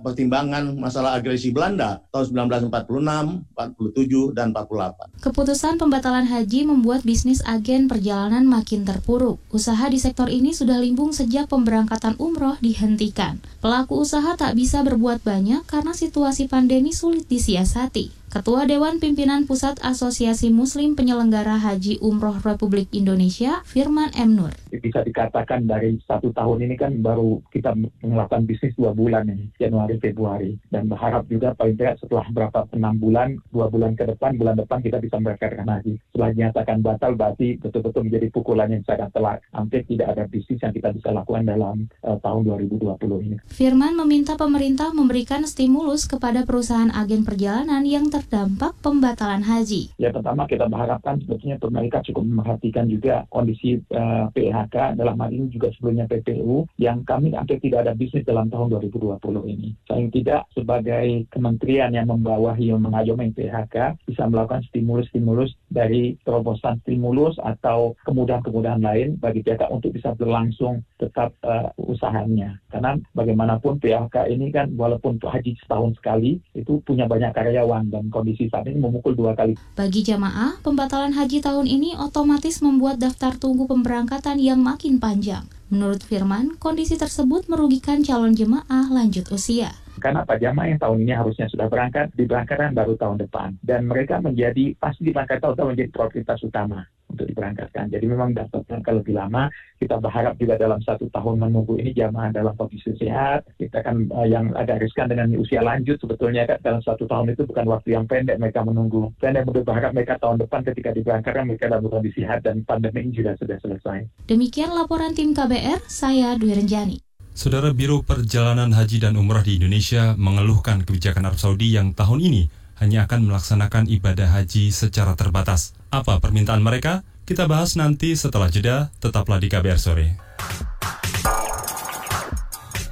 pertimbangan 0.00 0.78
masalah 0.78 1.18
agresi 1.18 1.50
Belanda 1.50 2.00
tahun 2.14 2.48
1946, 2.70 3.58
47, 3.58 4.38
dan 4.38 4.54
48. 4.54 5.26
Keputusan 5.26 5.74
pembatalan 5.76 6.30
haji 6.30 6.64
membuat 6.64 7.02
bisnis 7.02 7.42
agen 7.42 7.90
perjalanan 7.90 8.46
makin 8.46 8.86
terpuruk. 8.86 9.42
Usaha 9.50 9.90
di 9.90 9.98
sektor 9.98 10.30
ini 10.30 10.54
sudah 10.54 10.78
limbung 10.78 11.10
sejak 11.10 11.50
pemberangkatan 11.50 12.14
umroh 12.22 12.54
dihentikan. 12.62 13.42
Pelaku 13.58 14.06
usaha 14.06 14.38
tak 14.38 14.54
bisa 14.54 14.86
berbuat 14.86 15.26
banyak 15.26 15.66
karena 15.66 15.92
situasi 15.92 16.46
pandemi 16.46 16.94
sulit 16.94 17.26
disiasati. 17.26 18.25
Ketua 18.36 18.68
Dewan 18.68 19.00
Pimpinan 19.00 19.48
Pusat 19.48 19.80
Asosiasi 19.80 20.52
Muslim 20.52 20.92
Penyelenggara 20.92 21.56
Haji 21.56 22.04
Umroh 22.04 22.36
Republik 22.44 22.92
Indonesia, 22.92 23.64
Firman 23.64 24.12
M. 24.12 24.36
Nur. 24.36 24.52
Bisa 24.68 25.00
dikatakan 25.00 25.64
dari 25.64 25.96
satu 26.04 26.36
tahun 26.36 26.68
ini 26.68 26.76
kan 26.76 27.00
baru 27.00 27.40
kita 27.48 27.72
melakukan 28.04 28.44
bisnis 28.44 28.76
dua 28.76 28.92
bulan 28.92 29.32
ini, 29.32 29.48
Januari, 29.56 29.96
Februari. 29.96 30.52
Dan 30.68 30.84
berharap 30.84 31.24
juga 31.32 31.56
paling 31.56 31.80
tidak 31.80 31.96
setelah 31.96 32.28
berapa 32.28 32.68
enam 32.76 33.00
bulan, 33.00 33.40
dua 33.48 33.72
bulan 33.72 33.96
ke 33.96 34.04
depan, 34.04 34.36
bulan 34.36 34.60
depan 34.60 34.84
kita 34.84 35.00
bisa 35.00 35.16
memberangkatkan 35.16 35.72
haji. 35.72 35.96
Setelah 36.12 36.28
dinyatakan 36.36 36.76
batal, 36.84 37.16
berarti 37.16 37.56
betul-betul 37.56 38.04
menjadi 38.04 38.28
pukulan 38.36 38.68
yang 38.68 38.84
sangat 38.84 39.16
telak. 39.16 39.40
Hampir 39.56 39.88
tidak 39.88 40.12
ada 40.12 40.28
bisnis 40.28 40.60
yang 40.60 40.76
kita 40.76 40.92
bisa 40.92 41.08
lakukan 41.08 41.48
dalam 41.48 41.88
uh, 42.04 42.20
tahun 42.20 42.52
2020 42.68 43.00
ini. 43.32 43.36
Firman 43.48 43.96
meminta 43.96 44.36
pemerintah 44.36 44.92
memberikan 44.92 45.40
stimulus 45.48 46.04
kepada 46.04 46.44
perusahaan 46.44 46.92
agen 46.92 47.24
perjalanan 47.24 47.80
yang 47.88 48.12
ter 48.12 48.25
dampak 48.26 48.74
pembatalan 48.82 49.42
haji? 49.42 49.94
Ya 49.98 50.10
pertama 50.10 50.50
kita 50.50 50.66
berharapkan 50.66 51.22
sebetulnya 51.22 51.58
pemerintah 51.62 52.02
cukup 52.02 52.26
memperhatikan 52.26 52.90
juga 52.90 53.22
kondisi 53.30 53.78
uh, 53.94 54.26
eh, 54.26 54.50
PHK 54.50 54.98
dalam 54.98 55.16
hal 55.22 55.30
ini 55.30 55.46
juga 55.50 55.70
sebelumnya 55.78 56.10
PPU 56.10 56.66
yang 56.82 57.06
kami 57.06 57.34
hampir 57.34 57.62
tidak 57.62 57.86
ada 57.86 57.92
bisnis 57.94 58.26
dalam 58.26 58.50
tahun 58.50 58.74
2020 58.82 59.22
ini. 59.52 59.68
Selain 59.86 60.08
tidak 60.10 60.42
sebagai 60.52 61.06
kementerian 61.30 61.94
yang 61.94 62.10
membawahi 62.10 62.74
yang 62.74 62.82
mengayomi 62.82 63.30
PHK 63.34 63.94
bisa 64.06 64.22
melakukan 64.26 64.66
stimulus-stimulus 64.70 65.54
dari 65.70 66.18
terobosan 66.26 66.82
stimulus 66.82 67.38
atau 67.42 67.94
kemudahan-kemudahan 68.02 68.82
lain 68.82 69.08
bagi 69.22 69.46
PHK 69.46 69.70
untuk 69.70 69.94
bisa 69.94 70.14
berlangsung 70.18 70.82
tetap 70.98 71.30
uh, 71.46 71.70
usahanya. 71.78 72.58
Karena 72.70 72.98
bagaimanapun 73.14 73.78
PHK 73.78 74.30
ini 74.32 74.50
kan 74.50 74.74
walaupun 74.74 75.22
haji 75.22 75.54
setahun 75.62 75.96
sekali 75.98 76.42
itu 76.56 76.82
punya 76.82 77.06
banyak 77.06 77.30
karyawan 77.36 77.88
dan 77.92 78.08
kondisi 78.16 78.48
saat 78.48 78.64
ini 78.64 78.80
memukul 78.80 79.12
dua 79.12 79.36
kali. 79.36 79.52
Bagi 79.76 80.00
jamaah, 80.00 80.56
pembatalan 80.64 81.12
haji 81.12 81.44
tahun 81.44 81.68
ini 81.68 82.00
otomatis 82.00 82.64
membuat 82.64 82.96
daftar 82.96 83.36
tunggu 83.36 83.68
pemberangkatan 83.68 84.40
yang 84.40 84.64
makin 84.64 84.96
panjang. 84.96 85.44
Menurut 85.68 86.00
Firman, 86.00 86.56
kondisi 86.56 86.96
tersebut 86.96 87.52
merugikan 87.52 88.00
calon 88.00 88.32
jemaah 88.32 88.88
lanjut 88.88 89.28
usia. 89.28 89.76
Karena 90.00 90.22
Pak 90.24 90.38
Jamaah 90.40 90.72
yang 90.72 90.80
tahun 90.80 90.98
ini 91.04 91.12
harusnya 91.12 91.48
sudah 91.48 91.66
berangkat, 91.72 92.12
diberangkatkan 92.14 92.76
baru 92.76 92.94
tahun 93.00 93.16
depan. 93.26 93.56
Dan 93.64 93.88
mereka 93.88 94.20
menjadi, 94.20 94.76
pasti 94.76 95.08
diberangkat 95.08 95.42
tahun 95.42 95.72
menjadi 95.72 95.90
prioritas 95.90 96.40
utama 96.44 96.84
untuk 97.10 97.26
diberangkatkan. 97.30 97.90
Jadi 97.90 98.06
memang 98.06 98.34
daftarkan 98.34 98.82
kalau 98.82 99.00
lebih 99.00 99.14
lama. 99.14 99.48
Kita 99.76 100.00
berharap 100.00 100.40
juga 100.40 100.56
dalam 100.56 100.80
satu 100.80 101.06
tahun 101.12 101.36
menunggu 101.36 101.76
ini 101.76 101.92
jamaah 101.92 102.32
dalam 102.32 102.56
kondisi 102.56 102.96
sehat. 102.96 103.44
Kita 103.60 103.84
kan 103.84 104.08
uh, 104.08 104.24
yang 104.24 104.56
agak 104.56 104.82
riskan 104.82 105.12
dengan 105.12 105.30
usia 105.36 105.60
lanjut 105.60 106.00
sebetulnya 106.00 106.48
kan 106.48 106.58
dalam 106.64 106.80
satu 106.80 107.04
tahun 107.04 107.36
itu 107.36 107.44
bukan 107.44 107.66
waktu 107.68 107.92
yang 107.92 108.08
pendek 108.08 108.40
mereka 108.40 108.64
menunggu. 108.64 109.12
Dan 109.20 109.36
yang 109.36 109.46
berharap 109.46 109.92
mereka 109.92 110.16
tahun 110.16 110.40
depan 110.42 110.64
ketika 110.72 110.90
diberangkatkan 110.96 111.44
mereka 111.44 111.68
dalam 111.68 111.86
kondisi 111.86 112.24
sehat 112.24 112.42
dan 112.42 112.64
pandemi 112.64 113.04
ini 113.04 113.12
juga 113.12 113.36
sudah 113.36 113.60
selesai. 113.60 114.26
Demikian 114.26 114.72
laporan 114.72 115.12
tim 115.12 115.36
KBR, 115.36 115.84
saya 115.86 116.34
Dwi 116.40 116.56
Renjani. 116.56 116.98
Saudara 117.36 117.68
Biro 117.76 118.00
Perjalanan 118.00 118.72
Haji 118.72 118.96
dan 118.96 119.12
Umrah 119.20 119.44
di 119.44 119.60
Indonesia 119.60 120.16
mengeluhkan 120.16 120.88
kebijakan 120.88 121.28
Arab 121.28 121.36
Saudi 121.36 121.76
yang 121.76 121.92
tahun 121.92 122.24
ini 122.24 122.48
hanya 122.78 123.08
akan 123.08 123.28
melaksanakan 123.28 123.88
ibadah 123.88 124.30
haji 124.36 124.72
secara 124.72 125.16
terbatas. 125.16 125.72
Apa 125.88 126.20
permintaan 126.20 126.60
mereka? 126.60 127.02
Kita 127.26 127.50
bahas 127.50 127.74
nanti 127.74 128.14
setelah 128.14 128.46
jeda, 128.52 128.94
tetaplah 129.02 129.42
di 129.42 129.48
KBR 129.50 129.80
Sore. 129.80 130.08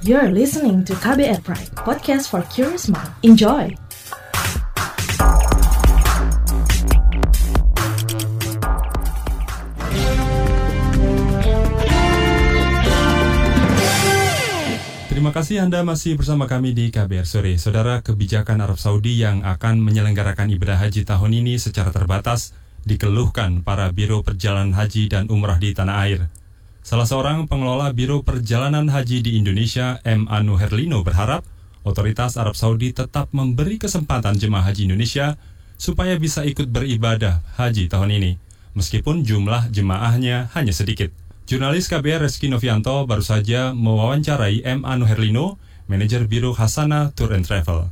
You're 0.05 0.29
listening 0.29 0.85
to 0.85 0.93
KBR 0.93 1.41
Pride, 1.41 1.73
podcast 1.81 2.29
for 2.29 2.45
curious 2.53 2.85
mind. 2.91 3.09
Enjoy! 3.25 3.84
Kasih 15.35 15.67
Anda 15.67 15.83
masih 15.83 16.15
bersama 16.15 16.47
kami 16.47 16.71
di 16.71 16.95
KBR 16.95 17.27
Sore. 17.27 17.59
Saudara, 17.59 17.99
kebijakan 17.99 18.55
Arab 18.63 18.79
Saudi 18.79 19.19
yang 19.19 19.43
akan 19.43 19.83
menyelenggarakan 19.83 20.47
ibadah 20.47 20.79
haji 20.79 21.03
tahun 21.03 21.43
ini 21.43 21.59
secara 21.59 21.91
terbatas 21.91 22.55
dikeluhkan 22.87 23.59
para 23.59 23.91
biro 23.91 24.23
perjalanan 24.23 24.71
haji 24.71 25.11
dan 25.11 25.27
umrah 25.27 25.59
di 25.59 25.75
tanah 25.75 26.07
air. 26.07 26.31
Salah 26.87 27.03
seorang 27.03 27.51
pengelola 27.51 27.91
biro 27.91 28.23
perjalanan 28.23 28.87
haji 28.87 29.19
di 29.19 29.35
Indonesia, 29.35 29.99
M. 30.07 30.23
Anu 30.31 30.55
Herlino 30.55 31.03
berharap 31.03 31.43
otoritas 31.83 32.39
Arab 32.39 32.55
Saudi 32.55 32.95
tetap 32.95 33.27
memberi 33.35 33.75
kesempatan 33.75 34.39
jemaah 34.39 34.71
haji 34.71 34.87
Indonesia 34.87 35.35
supaya 35.75 36.15
bisa 36.15 36.47
ikut 36.47 36.71
beribadah 36.71 37.43
haji 37.59 37.91
tahun 37.91 38.23
ini, 38.23 38.39
meskipun 38.71 39.27
jumlah 39.27 39.67
jemaahnya 39.67 40.47
hanya 40.55 40.71
sedikit. 40.71 41.24
Jurnalis 41.45 41.85
KBR 41.85 42.25
Reski 42.25 42.49
Novianto 42.49 43.05
baru 43.05 43.21
saja 43.21 43.69
mewawancarai 43.69 44.65
M. 44.65 44.81
Anu 44.81 45.05
Herlino, 45.05 45.61
manajer 45.85 46.25
Biro 46.25 46.57
Hasana 46.57 47.13
Tour 47.13 47.37
and 47.37 47.45
Travel. 47.45 47.85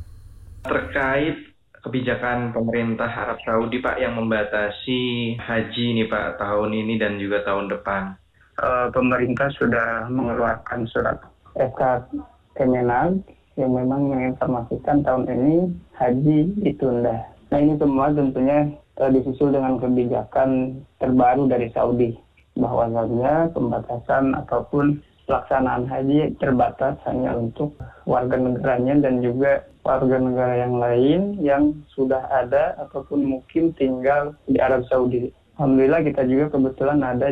Terkait 0.66 1.54
kebijakan 1.86 2.50
pemerintah 2.50 3.06
Arab 3.06 3.38
Saudi 3.46 3.78
Pak 3.78 4.02
yang 4.02 4.18
membatasi 4.18 5.38
haji 5.38 5.86
nih 5.94 6.10
Pak 6.10 6.42
tahun 6.42 6.74
ini 6.74 6.98
dan 6.98 7.14
juga 7.22 7.46
tahun 7.46 7.70
depan. 7.70 8.18
Uh, 8.58 8.90
pemerintah 8.90 9.46
sudah 9.54 10.10
mengeluarkan 10.10 10.90
surat 10.90 11.22
SK 11.54 12.10
Kemenag 12.58 13.22
yang 13.54 13.70
memang 13.70 14.10
menginformasikan 14.10 15.06
tahun 15.06 15.30
ini 15.30 15.70
haji 15.94 16.58
ditunda. 16.58 17.22
Nah 17.54 17.58
ini 17.62 17.78
semua 17.78 18.10
tentunya 18.10 18.66
uh, 18.98 19.14
disusul 19.14 19.54
dengan 19.54 19.78
kebijakan 19.78 20.82
terbaru 20.98 21.46
dari 21.46 21.70
Saudi 21.70 22.23
bahwasanya 22.54 23.50
pembatasan 23.50 24.34
ataupun 24.34 25.02
pelaksanaan 25.24 25.88
haji 25.88 26.36
terbatas 26.36 27.00
hanya 27.08 27.34
untuk 27.34 27.74
warga 28.04 28.36
negaranya 28.36 29.08
dan 29.08 29.24
juga 29.24 29.64
warga 29.84 30.16
negara 30.20 30.54
yang 30.64 30.74
lain 30.80 31.20
yang 31.40 31.62
sudah 31.92 32.24
ada 32.32 32.76
ataupun 32.84 33.24
mungkin 33.24 33.72
tinggal 33.76 34.36
di 34.48 34.60
Arab 34.60 34.84
Saudi. 34.88 35.32
Alhamdulillah 35.54 36.02
kita 36.02 36.22
juga 36.26 36.44
kebetulan 36.50 37.00
ada 37.04 37.30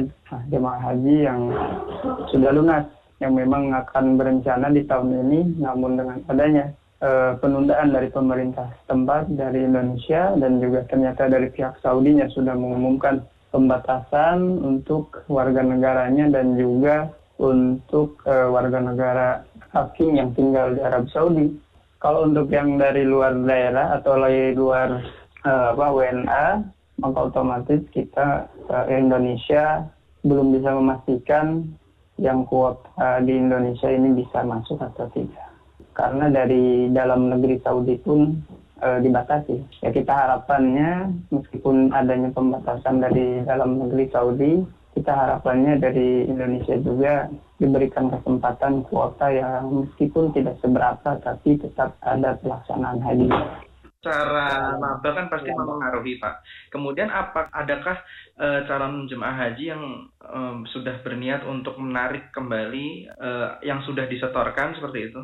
jemaah 0.48 0.80
haji 0.80 1.16
yang 1.26 1.40
sudah 2.30 2.50
lunas 2.54 2.86
yang 3.18 3.34
memang 3.38 3.70
akan 3.70 4.18
berencana 4.18 4.70
di 4.70 4.82
tahun 4.86 5.26
ini 5.26 5.62
namun 5.62 5.98
dengan 5.98 6.18
adanya 6.26 6.74
uh, 7.02 7.34
penundaan 7.38 7.90
dari 7.90 8.10
pemerintah 8.10 8.70
setempat 8.82 9.30
dari 9.34 9.66
Indonesia 9.66 10.34
dan 10.38 10.62
juga 10.62 10.86
ternyata 10.86 11.30
dari 11.30 11.50
pihak 11.50 11.82
Saudi 11.82 12.18
yang 12.18 12.30
sudah 12.30 12.54
mengumumkan 12.54 13.26
pembatasan 13.52 14.64
untuk 14.64 15.22
warga 15.28 15.60
negaranya 15.60 16.32
dan 16.32 16.56
juga 16.56 17.12
untuk 17.36 18.18
uh, 18.24 18.48
warga 18.48 18.80
negara 18.80 19.28
asing 19.76 20.16
yang 20.16 20.32
tinggal 20.32 20.72
di 20.72 20.80
Arab 20.80 21.06
Saudi. 21.12 21.52
Kalau 22.00 22.26
untuk 22.26 22.50
yang 22.50 22.80
dari 22.80 23.06
luar 23.06 23.36
daerah 23.46 24.00
atau 24.00 24.18
dari 24.18 24.56
luar 24.56 25.04
uh, 25.46 25.76
apa 25.76 25.86
WNA, 25.92 26.46
maka 26.98 27.18
otomatis 27.30 27.80
kita 27.94 28.50
uh, 28.72 28.84
Indonesia 28.90 29.86
belum 30.24 30.56
bisa 30.56 30.70
memastikan 30.74 31.68
yang 32.20 32.46
kuota 32.46 33.20
di 33.24 33.34
Indonesia 33.34 33.90
ini 33.90 34.22
bisa 34.22 34.42
masuk 34.46 34.78
atau 34.80 35.06
tidak. 35.12 35.50
Karena 35.92 36.32
dari 36.32 36.88
dalam 36.88 37.28
negeri 37.28 37.60
Saudi 37.60 37.98
pun 38.00 38.38
e, 38.82 38.88
dibatasi. 39.06 39.56
Ya 39.86 39.94
kita 39.94 40.10
harapannya 40.10 41.14
meskipun 41.30 41.94
adanya 41.94 42.34
pembatasan 42.34 42.98
dari 42.98 43.46
dalam 43.46 43.78
negeri 43.78 44.10
Saudi, 44.10 44.52
kita 44.92 45.12
harapannya 45.14 45.80
dari 45.80 46.28
Indonesia 46.28 46.76
juga 46.82 47.30
diberikan 47.56 48.10
kesempatan 48.10 48.82
kuota 48.90 49.30
yang 49.30 49.86
meskipun 49.86 50.34
tidak 50.34 50.58
seberapa 50.58 51.16
tapi 51.22 51.56
tetap 51.56 51.94
ada 52.02 52.36
pelaksanaan 52.42 53.00
haji. 53.00 53.30
Cara 54.02 54.74
laba 54.82 55.10
kan 55.14 55.30
pasti 55.30 55.54
mempengaruhi 55.54 56.18
Pak. 56.18 56.34
Kemudian 56.74 57.06
apa 57.06 57.46
adakah 57.54 58.02
e, 58.34 58.66
calon 58.66 59.06
jemaah 59.06 59.46
haji 59.46 59.64
yang 59.70 60.10
e, 60.18 60.40
sudah 60.74 60.98
berniat 61.06 61.46
untuk 61.46 61.78
menarik 61.78 62.34
kembali 62.34 63.06
e, 63.06 63.30
yang 63.62 63.78
sudah 63.86 64.10
disetorkan 64.10 64.74
seperti 64.74 65.06
itu? 65.06 65.22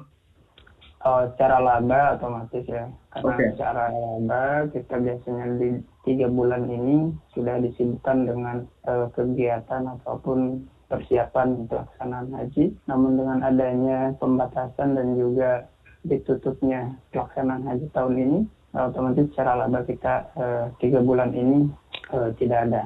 Oh, 1.06 1.22
cara 1.38 1.62
laba 1.62 2.18
otomatis 2.18 2.66
ya. 2.66 2.90
Karena 3.14 3.34
okay. 3.38 3.50
cara 3.54 3.84
laba 3.92 4.66
kita 4.74 4.94
biasanya 4.98 5.46
di 5.58 5.68
tiga 6.02 6.26
bulan 6.26 6.66
ini 6.66 7.14
sudah 7.36 7.62
disibukkan 7.62 8.26
dengan 8.26 8.56
e, 8.82 9.06
kegiatan 9.14 9.86
ataupun 9.98 10.66
persiapan 10.88 11.68
pelaksanaan 11.68 12.32
haji. 12.34 12.74
Namun 12.88 13.20
dengan 13.20 13.38
adanya 13.44 14.16
pembatasan 14.18 14.96
dan 14.96 15.14
juga 15.14 15.68
ditutupnya 16.02 16.96
pelaksanaan 17.12 17.62
haji 17.68 17.86
tahun 17.92 18.14
ini, 18.16 18.38
otomatis 18.74 19.28
secara 19.32 19.64
laba 19.64 19.84
kita 19.84 20.14
eh, 20.34 20.64
tiga 20.80 21.04
bulan 21.04 21.30
ini 21.36 21.68
eh, 22.12 22.30
tidak 22.40 22.70
ada. 22.70 22.82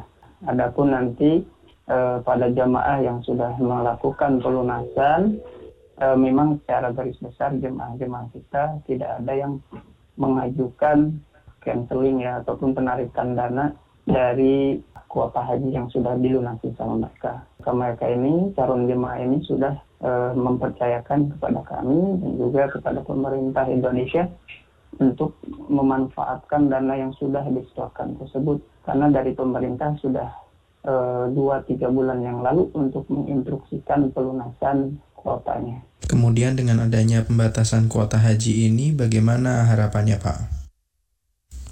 Adapun 0.50 0.90
nanti 0.90 1.46
eh, 1.86 2.16
pada 2.26 2.50
jamaah 2.50 2.98
yang 2.98 3.22
sudah 3.22 3.54
melakukan 3.62 4.42
pelunasan, 4.42 5.38
eh, 6.02 6.16
memang 6.18 6.58
secara 6.62 6.90
garis 6.90 7.16
besar 7.22 7.54
jemaah-jemaah 7.54 8.26
kita 8.34 8.82
tidak 8.90 9.22
ada 9.22 9.32
yang 9.38 9.62
mengajukan 10.18 11.22
canceling 11.62 12.26
ya 12.26 12.42
ataupun 12.42 12.74
penarikan 12.74 13.38
dana 13.38 13.70
dari 14.02 14.82
kuota 15.06 15.44
haji 15.44 15.70
yang 15.70 15.86
sudah 15.92 16.16
dilunasi 16.18 16.72
sama 16.74 17.06
mereka. 17.06 17.44
Mereka 17.62 18.04
ini, 18.16 18.50
calon 18.56 18.88
jemaah 18.88 19.20
ini 19.22 19.44
sudah 19.44 19.76
e, 20.00 20.10
mempercayakan 20.34 21.36
kepada 21.36 21.60
kami 21.68 22.18
dan 22.18 22.32
juga 22.40 22.62
kepada 22.72 23.00
pemerintah 23.04 23.68
Indonesia 23.68 24.26
untuk 24.98 25.36
memanfaatkan 25.68 26.72
dana 26.72 26.96
yang 26.96 27.12
sudah 27.20 27.44
disetorkan 27.52 28.16
tersebut. 28.18 28.64
Karena 28.88 29.12
dari 29.12 29.36
pemerintah 29.36 29.94
sudah 30.00 30.32
e, 30.82 30.94
dua 31.36 31.60
tiga 31.68 31.92
bulan 31.92 32.24
yang 32.24 32.40
lalu 32.40 32.72
untuk 32.72 33.04
menginstruksikan 33.12 34.10
pelunasan 34.16 34.96
kuotanya. 35.22 35.78
Kemudian 36.02 36.58
dengan 36.58 36.82
adanya 36.82 37.22
pembatasan 37.22 37.86
kuota 37.86 38.18
haji 38.18 38.66
ini, 38.68 38.90
bagaimana 38.90 39.70
harapannya 39.70 40.18
Pak? 40.18 40.38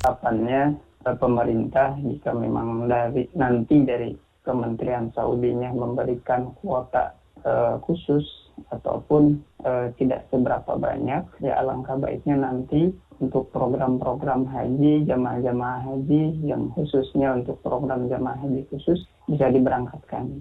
Harapannya 0.01 0.79
pemerintah 1.19 1.99
jika 2.01 2.31
memang 2.33 2.87
dari 2.87 3.27
nanti 3.35 3.83
dari 3.83 4.15
Kementerian 4.41 5.13
Saudinya 5.13 5.69
memberikan 5.75 6.57
kuota 6.63 7.13
uh, 7.45 7.77
khusus 7.85 8.25
ataupun 8.73 9.41
uh, 9.65 9.93
tidak 9.97 10.29
seberapa 10.29 10.77
banyak 10.77 11.25
ya 11.41 11.53
alangkah 11.61 11.97
baiknya 11.97 12.37
nanti 12.41 12.93
untuk 13.21 13.53
program-program 13.53 14.49
haji 14.49 15.05
jamaah-jamaah 15.05 15.81
haji 15.93 16.41
yang 16.45 16.73
khususnya 16.73 17.37
untuk 17.37 17.61
program 17.61 18.09
jamaah 18.09 18.37
haji 18.41 18.65
khusus 18.73 19.05
bisa 19.29 19.49
diberangkatkan 19.53 20.41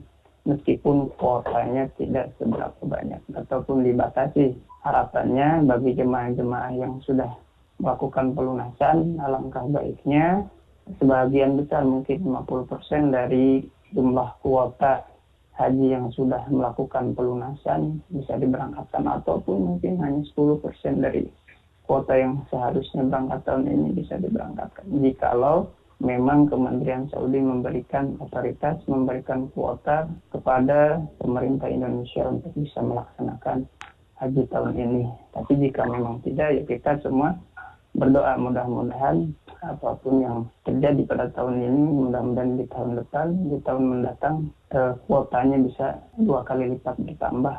meskipun 0.49 1.13
kuotanya 1.21 1.85
tidak 2.01 2.33
seberapa 2.41 2.81
banyak 2.81 3.21
ataupun 3.37 3.85
dibatasi 3.85 4.57
harapannya 4.81 5.69
bagi 5.69 5.93
jemaah-jemaah 5.93 6.73
yang 6.73 6.97
sudah 7.05 7.29
melakukan 7.79 8.35
pelunasan, 8.35 9.21
alangkah 9.21 9.63
baiknya 9.69 10.43
sebagian 10.97 11.61
besar 11.61 11.85
mungkin 11.85 12.25
50% 12.25 13.13
dari 13.13 13.63
jumlah 13.93 14.41
kuota 14.41 15.05
haji 15.59 15.87
yang 15.91 16.07
sudah 16.15 16.43
melakukan 16.47 17.13
pelunasan 17.13 17.99
bisa 18.09 18.39
diberangkatkan 18.39 19.03
ataupun 19.05 19.75
mungkin 19.75 19.99
hanya 20.01 20.23
10% 20.33 20.63
dari 21.03 21.27
kuota 21.83 22.15
yang 22.15 22.41
seharusnya 22.47 23.01
berangkat 23.05 23.43
tahun 23.43 23.65
ini 23.67 23.87
bisa 23.97 24.15
diberangkatkan. 24.21 24.85
Jikalau 24.87 25.67
memang 25.99 26.47
Kementerian 26.47 27.07
Saudi 27.11 27.43
memberikan 27.43 28.15
otoritas, 28.23 28.79
memberikan 28.87 29.51
kuota 29.51 30.07
kepada 30.31 31.03
pemerintah 31.19 31.67
Indonesia 31.67 32.23
untuk 32.27 32.55
bisa 32.55 32.79
melaksanakan 32.79 33.67
haji 34.19 34.43
tahun 34.51 34.73
ini. 34.75 35.03
Tapi 35.35 35.53
jika 35.59 35.83
memang 35.87 36.23
tidak, 36.23 36.55
ya 36.55 36.63
kita 36.63 36.99
semua 37.03 37.35
berdoa 37.95 38.39
mudah-mudahan 38.39 39.31
apa 39.59 39.91
pun 39.99 40.23
yang 40.23 40.37
terjadi 40.63 41.03
pada 41.03 41.25
tahun 41.35 41.59
ini 41.59 41.83
mudah-mudahan 42.07 42.55
di 42.55 42.65
tahun 42.71 42.91
depan 42.95 43.27
di 43.49 43.57
tahun 43.65 43.83
mendatang 43.83 44.35
eh, 44.71 44.93
kuotanya 45.03 45.57
bisa 45.59 45.99
dua 46.15 46.47
kali 46.47 46.69
lipat 46.77 46.95
bertambah 46.95 47.57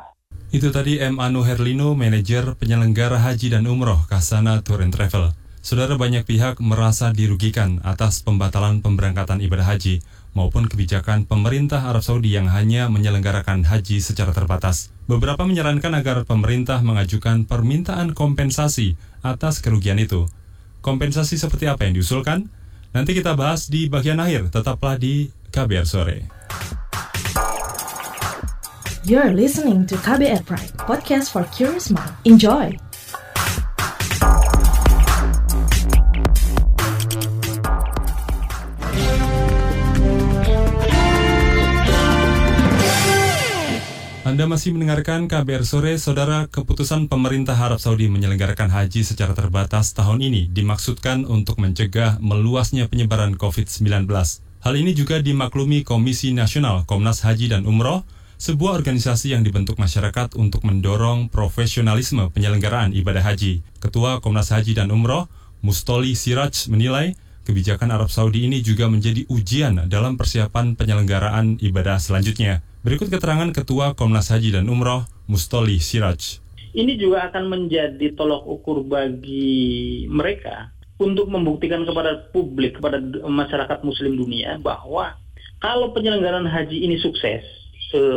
itu 0.51 0.67
tadi 0.67 0.99
M. 0.99 1.15
Anu 1.23 1.47
Herlino, 1.47 1.95
manajer 1.95 2.59
penyelenggara 2.59 3.23
haji 3.23 3.55
dan 3.55 3.63
umroh 3.71 4.03
Kasana 4.11 4.59
Tour 4.59 4.83
and 4.83 4.91
Travel. 4.91 5.31
Saudara 5.61 5.93
banyak 5.93 6.25
pihak 6.25 6.57
merasa 6.57 7.13
dirugikan 7.13 7.85
atas 7.85 8.25
pembatalan 8.25 8.81
pemberangkatan 8.81 9.45
ibadah 9.45 9.69
haji 9.69 10.01
maupun 10.33 10.65
kebijakan 10.65 11.29
pemerintah 11.29 11.85
Arab 11.85 12.01
Saudi 12.01 12.33
yang 12.33 12.49
hanya 12.49 12.89
menyelenggarakan 12.89 13.69
haji 13.69 14.01
secara 14.01 14.33
terbatas. 14.33 14.89
Beberapa 15.05 15.45
menyarankan 15.45 15.93
agar 15.93 16.25
pemerintah 16.25 16.81
mengajukan 16.81 17.45
permintaan 17.45 18.17
kompensasi 18.17 18.97
atas 19.21 19.61
kerugian 19.61 20.01
itu. 20.01 20.25
Kompensasi 20.81 21.37
seperti 21.37 21.69
apa 21.69 21.85
yang 21.85 21.93
diusulkan? 21.93 22.49
Nanti 22.97 23.13
kita 23.13 23.37
bahas 23.37 23.69
di 23.69 23.85
bagian 23.85 24.17
akhir, 24.17 24.49
tetaplah 24.49 24.97
di 24.97 25.29
KBR 25.53 25.85
Sore. 25.85 26.25
You're 29.05 29.29
listening 29.29 29.85
to 29.93 29.95
KBR 30.01 30.41
Pride, 30.41 30.73
podcast 30.81 31.29
for 31.29 31.45
curious 31.53 31.93
mind. 31.93 32.17
Enjoy! 32.25 32.90
Anda 44.31 44.47
masih 44.47 44.71
mendengarkan 44.71 45.27
KBR 45.27 45.67
Sore, 45.67 45.99
Saudara, 45.99 46.47
keputusan 46.47 47.11
pemerintah 47.11 47.51
Arab 47.51 47.83
Saudi 47.83 48.07
menyelenggarakan 48.07 48.71
haji 48.71 49.03
secara 49.03 49.35
terbatas 49.35 49.91
tahun 49.91 50.23
ini 50.23 50.47
dimaksudkan 50.47 51.27
untuk 51.27 51.59
mencegah 51.59 52.15
meluasnya 52.23 52.87
penyebaran 52.87 53.35
COVID-19. 53.35 54.07
Hal 54.63 54.73
ini 54.79 54.95
juga 54.95 55.19
dimaklumi 55.19 55.83
Komisi 55.83 56.31
Nasional 56.31 56.87
Komnas 56.87 57.27
Haji 57.27 57.51
dan 57.51 57.67
Umroh, 57.67 58.07
sebuah 58.39 58.79
organisasi 58.79 59.35
yang 59.35 59.43
dibentuk 59.43 59.75
masyarakat 59.75 60.39
untuk 60.39 60.63
mendorong 60.63 61.27
profesionalisme 61.27 62.31
penyelenggaraan 62.31 62.95
ibadah 62.95 63.27
haji. 63.27 63.67
Ketua 63.83 64.23
Komnas 64.23 64.55
Haji 64.55 64.79
dan 64.79 64.95
Umroh, 64.95 65.27
Mustoli 65.59 66.15
Siraj 66.15 66.71
menilai, 66.71 67.19
kebijakan 67.43 67.91
Arab 67.91 68.07
Saudi 68.07 68.47
ini 68.47 68.63
juga 68.63 68.87
menjadi 68.87 69.27
ujian 69.27 69.91
dalam 69.91 70.15
persiapan 70.15 70.79
penyelenggaraan 70.79 71.59
ibadah 71.59 71.99
selanjutnya. 71.99 72.63
Berikut 72.81 73.13
keterangan 73.13 73.45
Ketua 73.53 73.93
Komnas 73.93 74.33
Haji 74.33 74.57
dan 74.57 74.65
Umroh, 74.65 75.05
Mustoli 75.29 75.77
Siraj. 75.77 76.41
Ini 76.73 76.97
juga 76.97 77.29
akan 77.29 77.45
menjadi 77.45 78.17
tolok 78.17 78.41
ukur 78.41 78.81
bagi 78.81 80.09
mereka 80.09 80.73
untuk 80.97 81.29
membuktikan 81.29 81.85
kepada 81.85 82.33
publik, 82.33 82.81
kepada 82.81 82.97
masyarakat 83.21 83.85
muslim 83.85 84.17
dunia 84.17 84.57
bahwa 84.57 85.13
kalau 85.61 85.93
penyelenggaraan 85.93 86.49
haji 86.49 86.81
ini 86.81 86.97
sukses, 86.97 87.45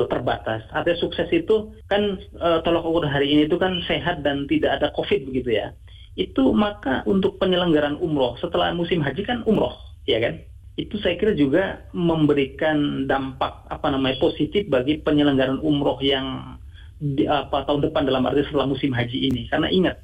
terbatas. 0.08 0.64
Artinya 0.72 0.96
sukses 0.96 1.28
itu 1.28 1.76
kan 1.92 2.16
eh, 2.16 2.58
tolok 2.64 2.88
ukur 2.88 3.04
hari 3.04 3.36
ini 3.36 3.44
itu 3.44 3.60
kan 3.60 3.84
sehat 3.84 4.24
dan 4.24 4.48
tidak 4.48 4.80
ada 4.80 4.88
COVID 4.96 5.28
begitu 5.28 5.60
ya. 5.60 5.76
Itu 6.16 6.56
maka 6.56 7.04
untuk 7.04 7.36
penyelenggaraan 7.36 8.00
umroh 8.00 8.40
setelah 8.40 8.72
musim 8.72 9.04
haji 9.04 9.28
kan 9.28 9.44
umroh, 9.44 9.76
ya 10.08 10.24
kan? 10.24 10.40
Itu 10.74 10.98
saya 10.98 11.14
kira 11.14 11.38
juga 11.38 11.86
memberikan 11.94 13.06
dampak 13.06 13.70
apa 13.70 13.86
namanya 13.94 14.18
positif 14.18 14.66
bagi 14.66 14.98
penyelenggaraan 14.98 15.62
umroh 15.62 16.02
yang 16.02 16.58
di, 16.98 17.30
apa 17.30 17.62
tahun 17.62 17.90
depan 17.90 18.10
dalam 18.10 18.26
arti 18.26 18.42
setelah 18.46 18.66
musim 18.66 18.90
haji 18.90 19.30
ini 19.30 19.46
karena 19.46 19.70
ingat 19.70 19.96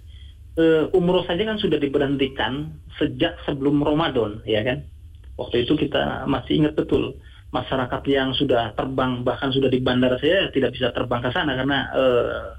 uh, 0.62 0.86
umroh 0.94 1.26
saja 1.26 1.42
kan 1.42 1.58
sudah 1.58 1.78
diberhentikan 1.78 2.70
sejak 3.02 3.34
sebelum 3.42 3.82
Ramadan 3.82 4.46
ya 4.46 4.62
kan 4.62 4.86
waktu 5.34 5.66
itu 5.66 5.74
kita 5.74 6.26
masih 6.30 6.62
ingat 6.62 6.78
betul 6.78 7.18
masyarakat 7.50 8.02
yang 8.06 8.30
sudah 8.38 8.70
terbang 8.78 9.26
bahkan 9.26 9.50
sudah 9.50 9.66
di 9.66 9.82
bandara 9.82 10.22
saya 10.22 10.54
tidak 10.54 10.78
bisa 10.78 10.94
terbang 10.94 11.18
ke 11.18 11.34
sana 11.34 11.58
karena 11.58 11.78
uh, 11.90 12.54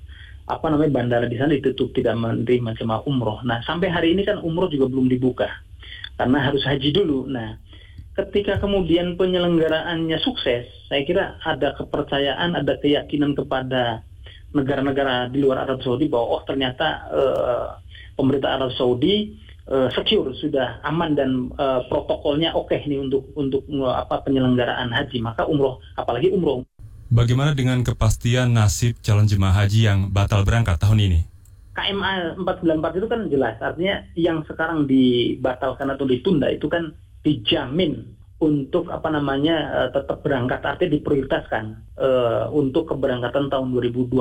apa 0.52 0.68
namanya 0.68 0.92
bandara 1.00 1.32
di 1.32 1.40
sana 1.40 1.56
ditutup 1.56 1.96
tidak 1.96 2.20
menerima 2.20 2.76
jemaah 2.76 3.08
umroh. 3.08 3.40
Nah 3.48 3.64
sampai 3.64 3.88
hari 3.88 4.12
ini 4.12 4.28
kan 4.28 4.36
umroh 4.44 4.68
juga 4.68 4.92
belum 4.92 5.08
dibuka 5.08 5.48
karena 6.20 6.44
harus 6.44 6.60
haji 6.68 6.92
dulu. 6.92 7.32
Nah 7.32 7.56
ketika 8.22 8.62
kemudian 8.62 9.18
penyelenggaraannya 9.18 10.22
sukses, 10.22 10.70
saya 10.86 11.02
kira 11.02 11.42
ada 11.42 11.74
kepercayaan, 11.74 12.54
ada 12.54 12.78
keyakinan 12.78 13.34
kepada 13.34 14.06
negara-negara 14.54 15.32
di 15.34 15.42
luar 15.42 15.66
Arab 15.66 15.82
Saudi 15.82 16.06
bahwa 16.06 16.38
oh 16.38 16.42
ternyata 16.46 17.08
uh, 17.10 17.68
pemerintah 18.14 18.62
Arab 18.62 18.72
Saudi 18.78 19.34
uh, 19.72 19.90
secure, 19.96 20.36
sudah 20.38 20.84
aman 20.86 21.18
dan 21.18 21.50
uh, 21.58 21.82
protokolnya 21.90 22.54
oke 22.54 22.70
okay 22.70 22.86
nih 22.86 23.02
untuk 23.02 23.26
untuk 23.34 23.66
uh, 23.74 24.06
apa 24.06 24.22
penyelenggaraan 24.22 24.94
haji, 24.94 25.18
maka 25.24 25.48
umroh 25.50 25.82
apalagi 25.98 26.30
umroh. 26.30 26.62
Bagaimana 27.12 27.52
dengan 27.52 27.84
kepastian 27.84 28.56
nasib 28.56 29.02
calon 29.04 29.28
jemaah 29.28 29.66
haji 29.66 29.80
yang 29.84 30.00
batal 30.14 30.48
berangkat 30.48 30.80
tahun 30.80 31.00
ini? 31.12 31.20
KMA 31.72 32.40
494 32.44 33.00
itu 33.00 33.08
kan 33.08 33.22
jelas, 33.32 33.56
artinya 33.64 33.96
yang 34.20 34.44
sekarang 34.44 34.86
dibatalkan 34.86 35.88
atau 35.88 36.04
ditunda 36.04 36.52
itu 36.52 36.68
kan 36.68 36.92
dijamin 37.22 38.18
untuk 38.42 38.90
apa 38.90 39.10
namanya 39.14 39.56
uh, 39.70 39.90
tetap 39.94 40.26
berangkat 40.26 40.66
artinya 40.66 40.98
diprioritaskan 40.98 41.78
uh, 42.02 42.46
untuk 42.50 42.90
keberangkatan 42.90 43.54
tahun 43.54 43.68
2021 43.70 44.18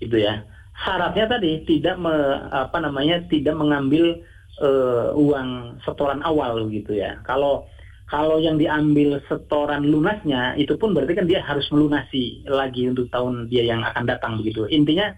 gitu 0.00 0.16
ya 0.16 0.46
syaratnya 0.84 1.26
tadi 1.28 1.66
tidak 1.68 1.96
me, 2.00 2.14
apa 2.50 2.78
namanya 2.80 3.20
tidak 3.28 3.56
mengambil 3.56 4.16
uh, 4.64 5.12
uang 5.16 5.80
setoran 5.84 6.24
awal 6.24 6.68
gitu 6.72 6.96
ya. 6.96 7.20
Kalau 7.28 7.68
kalau 8.10 8.42
yang 8.42 8.58
diambil 8.58 9.22
setoran 9.30 9.86
lunasnya 9.86 10.58
itu 10.58 10.74
pun 10.74 10.90
berarti 10.90 11.14
kan 11.14 11.30
dia 11.30 11.46
harus 11.46 11.70
melunasi 11.70 12.42
lagi 12.50 12.90
untuk 12.90 13.06
tahun 13.14 13.46
dia 13.46 13.62
yang 13.70 13.86
akan 13.86 14.04
datang 14.08 14.42
begitu. 14.42 14.66
Intinya 14.66 15.14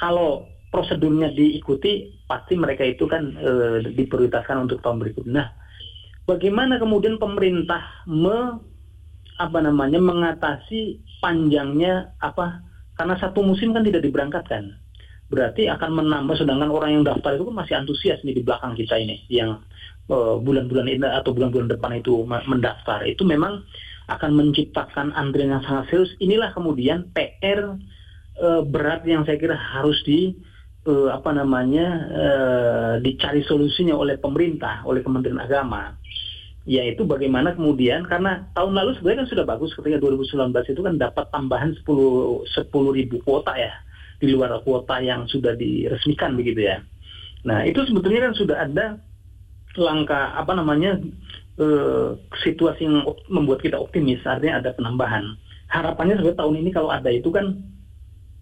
kalau 0.00 0.48
prosedurnya 0.72 1.30
diikuti 1.36 2.24
pasti 2.24 2.56
mereka 2.56 2.82
itu 2.82 3.04
kan 3.04 3.36
e, 3.36 3.50
diprioritaskan 3.92 4.66
untuk 4.66 4.80
tahun 4.80 5.04
berikutnya. 5.04 5.36
Nah, 5.36 5.48
bagaimana 6.24 6.80
kemudian 6.80 7.16
pemerintah 7.20 8.04
me 8.08 8.60
apa 9.34 9.58
namanya 9.58 9.98
mengatasi 9.98 11.02
panjangnya 11.18 12.14
apa 12.22 12.62
karena 12.94 13.18
satu 13.18 13.42
musim 13.42 13.74
kan 13.74 13.82
tidak 13.82 14.06
diberangkatkan. 14.06 14.78
Berarti 15.32 15.66
akan 15.66 15.90
menambah 15.98 16.36
sedangkan 16.38 16.70
orang 16.70 17.00
yang 17.00 17.04
daftar 17.04 17.34
itu 17.34 17.48
kan 17.48 17.56
masih 17.58 17.74
antusias 17.74 18.20
nih 18.22 18.38
di 18.38 18.42
belakang 18.44 18.78
kita 18.78 18.94
ini 18.94 19.24
yang 19.26 19.58
uh, 20.06 20.38
bulan-bulan 20.38 20.86
ini 20.86 21.02
atau 21.02 21.34
bulan-bulan 21.34 21.74
depan 21.74 21.98
itu 21.98 22.22
mendaftar. 22.28 23.02
Itu 23.02 23.26
memang 23.26 23.66
akan 24.06 24.30
menciptakan 24.36 25.16
antrian 25.16 25.58
yang 25.58 25.64
sangat 25.64 25.90
serius. 25.90 26.12
Inilah 26.22 26.54
kemudian 26.54 27.10
PR 27.16 27.74
uh, 28.38 28.60
eh, 28.60 28.62
berat 28.62 29.02
yang 29.08 29.26
saya 29.26 29.40
kira 29.40 29.56
harus 29.56 29.98
di 30.06 30.36
uh, 30.86 31.08
apa 31.10 31.32
namanya 31.32 31.86
uh, 32.12 32.92
dicari 33.00 33.42
solusinya 33.42 33.96
oleh 33.96 34.20
pemerintah 34.20 34.84
oleh 34.84 35.00
Kementerian 35.00 35.40
Agama 35.40 35.96
yaitu 36.64 37.04
bagaimana 37.04 37.52
kemudian 37.52 38.08
karena 38.08 38.48
tahun 38.56 38.72
lalu 38.72 38.96
sebenarnya 38.96 39.20
kan 39.24 39.30
sudah 39.36 39.44
bagus 39.44 39.76
ketika 39.76 40.00
2019 40.00 40.72
itu 40.72 40.80
kan 40.80 40.94
dapat 40.96 41.28
tambahan 41.28 41.76
10 41.84 42.48
10 42.48 42.96
ribu 42.96 43.20
kuota 43.20 43.52
ya 43.52 43.72
di 44.16 44.32
luar 44.32 44.56
kuota 44.64 44.96
yang 45.04 45.28
sudah 45.28 45.52
diresmikan 45.52 46.32
begitu 46.32 46.64
ya. 46.64 46.80
Nah 47.44 47.68
itu 47.68 47.84
sebetulnya 47.84 48.32
kan 48.32 48.34
sudah 48.34 48.56
ada 48.64 48.86
langkah 49.76 50.32
apa 50.32 50.56
namanya 50.56 50.96
eh, 51.60 52.08
situasi 52.40 52.88
yang 52.88 53.04
membuat 53.28 53.60
kita 53.60 53.76
optimis 53.76 54.24
artinya 54.24 54.64
ada 54.64 54.72
penambahan. 54.72 55.36
Harapannya 55.68 56.16
sebenarnya 56.16 56.40
tahun 56.40 56.56
ini 56.64 56.70
kalau 56.72 56.88
ada 56.88 57.12
itu 57.12 57.28
kan 57.28 57.60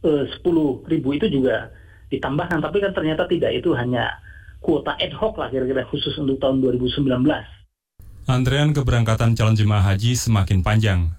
eh, 0.07 0.31
sepuluh 0.39 0.87
ribu 0.87 1.19
itu 1.19 1.27
juga 1.27 1.75
ditambahkan 2.15 2.63
tapi 2.63 2.79
kan 2.79 2.95
ternyata 2.95 3.27
tidak 3.27 3.51
itu 3.51 3.75
hanya 3.75 4.15
kuota 4.63 4.95
ad 4.95 5.11
hoc 5.19 5.43
lah 5.43 5.51
kira-kira 5.51 5.83
khusus 5.91 6.15
untuk 6.23 6.39
tahun 6.39 6.63
2019. 6.63 7.03
Antrean 8.23 8.71
keberangkatan 8.71 9.35
calon 9.35 9.59
jemaah 9.59 9.83
haji 9.83 10.15
semakin 10.15 10.63
panjang 10.63 11.11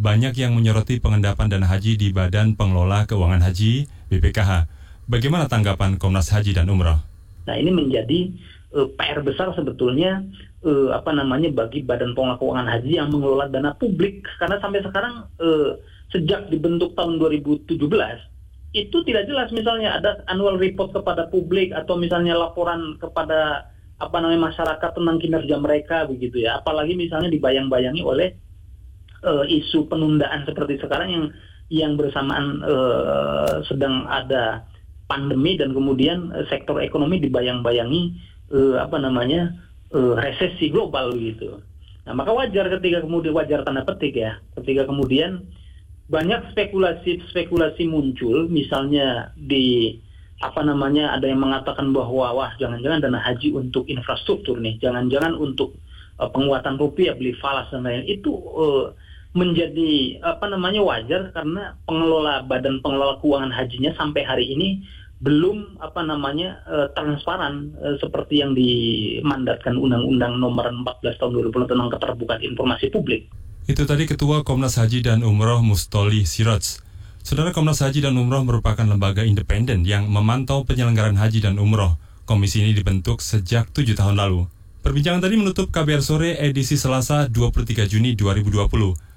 banyak 0.00 0.32
yang 0.40 0.56
menyoroti 0.56 1.04
pengendapan 1.04 1.52
dana 1.52 1.68
haji 1.68 2.00
di 2.00 2.16
Badan 2.16 2.56
Pengelola 2.56 3.04
Keuangan 3.04 3.44
Haji 3.44 3.84
BPKH. 4.08 4.64
Bagaimana 5.04 5.52
tanggapan 5.52 6.00
Komnas 6.00 6.32
Haji 6.32 6.56
dan 6.56 6.72
Umroh? 6.72 6.96
Nah 7.44 7.54
ini 7.60 7.68
menjadi 7.68 8.32
eh, 8.72 8.88
PR 8.96 9.20
besar 9.20 9.52
sebetulnya 9.52 10.24
uh, 10.64 10.96
apa 10.96 11.12
namanya 11.12 11.52
bagi 11.52 11.84
Badan 11.84 12.16
Pengelola 12.16 12.40
Keuangan 12.40 12.68
Haji 12.72 12.92
yang 13.04 13.12
mengelola 13.12 13.52
dana 13.52 13.76
publik 13.76 14.24
karena 14.40 14.56
sampai 14.56 14.80
sekarang 14.80 15.28
uh, 15.36 15.76
sejak 16.08 16.48
dibentuk 16.48 16.96
tahun 16.96 17.20
2017 17.20 17.76
itu 18.72 18.96
tidak 19.04 19.28
jelas 19.28 19.52
misalnya 19.52 20.00
ada 20.00 20.24
annual 20.28 20.56
report 20.56 20.96
kepada 20.96 21.28
publik 21.28 21.76
atau 21.76 22.00
misalnya 22.00 22.32
laporan 22.32 22.96
kepada 22.96 23.72
apa 23.96 24.16
namanya 24.20 24.52
masyarakat 24.52 24.90
tentang 24.92 25.16
kinerja 25.16 25.56
mereka 25.56 26.04
begitu 26.04 26.44
ya 26.44 26.60
apalagi 26.60 26.92
misalnya 26.92 27.32
dibayang-bayangi 27.32 28.02
oleh 28.04 28.28
uh, 29.24 29.44
isu 29.48 29.88
penundaan 29.88 30.44
seperti 30.44 30.76
sekarang 30.76 31.08
yang 31.08 31.24
yang 31.72 31.92
bersamaan 31.98 32.60
uh, 32.62 33.64
sedang 33.66 34.04
ada 34.06 34.68
pandemi 35.08 35.56
dan 35.56 35.72
kemudian 35.72 36.28
uh, 36.30 36.44
sektor 36.52 36.76
ekonomi 36.84 37.24
dibayang-bayangi 37.24 38.02
uh, 38.52 38.84
apa 38.84 39.00
namanya 39.00 39.56
uh, 39.96 40.14
resesi 40.14 40.68
global 40.68 41.16
gitu. 41.16 41.58
Nah 42.04 42.12
maka 42.14 42.30
wajar 42.36 42.68
ketika 42.78 43.02
kemudian 43.02 43.34
wajar 43.34 43.64
tanda 43.64 43.82
petik 43.82 44.14
ya 44.14 44.38
ketika 44.60 44.86
kemudian 44.86 45.48
banyak 46.06 46.54
spekulasi-spekulasi 46.54 47.90
muncul 47.90 48.46
misalnya 48.46 49.34
di 49.34 49.98
apa 50.36 50.60
namanya 50.60 51.16
ada 51.16 51.24
yang 51.24 51.40
mengatakan 51.40 51.96
bahwa 51.96 52.36
wah 52.36 52.52
jangan-jangan 52.60 53.00
dana 53.00 53.20
haji 53.24 53.56
untuk 53.56 53.88
infrastruktur 53.88 54.60
nih 54.60 54.76
jangan-jangan 54.84 55.32
untuk 55.32 55.80
uh, 56.20 56.28
penguatan 56.28 56.76
rupiah 56.76 57.16
beli 57.16 57.32
falas 57.40 57.72
dan 57.72 57.88
lain 57.88 58.04
itu 58.04 58.32
uh, 58.36 58.92
menjadi 59.36 60.20
apa 60.24 60.48
namanya 60.48 60.80
wajar 60.80 61.28
karena 61.32 61.76
pengelola 61.84 62.44
badan 62.44 62.80
pengelola 62.80 63.20
keuangan 63.20 63.52
hajinya 63.52 63.92
sampai 63.96 64.24
hari 64.24 64.48
ini 64.48 64.84
belum 65.24 65.80
apa 65.80 66.04
namanya 66.04 66.60
uh, 66.68 66.92
transparan 66.92 67.72
uh, 67.80 67.96
seperti 67.96 68.44
yang 68.44 68.52
dimandatkan 68.52 69.80
Undang-Undang 69.80 70.36
Nomor 70.36 70.68
14 70.68 71.16
Tahun 71.16 71.32
2020 71.52 71.72
tentang 71.72 71.88
keterbukaan 71.88 72.42
informasi 72.44 72.92
publik. 72.92 73.24
Itu 73.64 73.88
tadi 73.88 74.04
Ketua 74.04 74.44
Komnas 74.44 74.76
Haji 74.76 75.00
dan 75.08 75.24
Umroh 75.24 75.64
Mustoli 75.64 76.28
Siraj. 76.28 76.85
Saudara 77.26 77.50
Komnas 77.50 77.82
Haji 77.82 78.06
dan 78.06 78.14
Umroh 78.14 78.46
merupakan 78.46 78.86
lembaga 78.86 79.26
independen 79.26 79.82
yang 79.82 80.06
memantau 80.06 80.62
penyelenggaraan 80.62 81.18
haji 81.18 81.42
dan 81.42 81.58
umroh. 81.58 81.98
Komisi 82.22 82.62
ini 82.62 82.70
dibentuk 82.70 83.18
sejak 83.18 83.66
tujuh 83.74 83.98
tahun 83.98 84.14
lalu. 84.14 84.46
Perbincangan 84.86 85.18
tadi 85.18 85.34
menutup 85.34 85.74
KBR 85.74 86.06
Sore 86.06 86.38
edisi 86.38 86.78
Selasa 86.78 87.26
23 87.26 87.90
Juni 87.90 88.14
2020. 88.14 88.70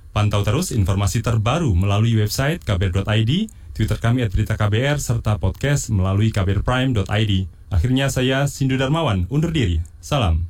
Pantau 0.10 0.41
terus 0.41 0.74
informasi 0.74 1.22
terbaru 1.22 1.69
melalui 1.78 2.17
website 2.17 2.65
kbr.id, 2.65 3.32
Twitter 3.78 3.98
kami 4.02 4.26
at 4.26 4.34
berita 4.34 4.58
KBR, 4.58 4.98
serta 4.98 5.38
podcast 5.38 5.93
melalui 5.93 6.34
kbrprime.id. 6.34 7.34
Akhirnya 7.69 8.10
saya, 8.10 8.50
Sindu 8.50 8.82
Darmawan, 8.82 9.30
undur 9.30 9.54
diri. 9.54 9.86
Salam. 10.02 10.50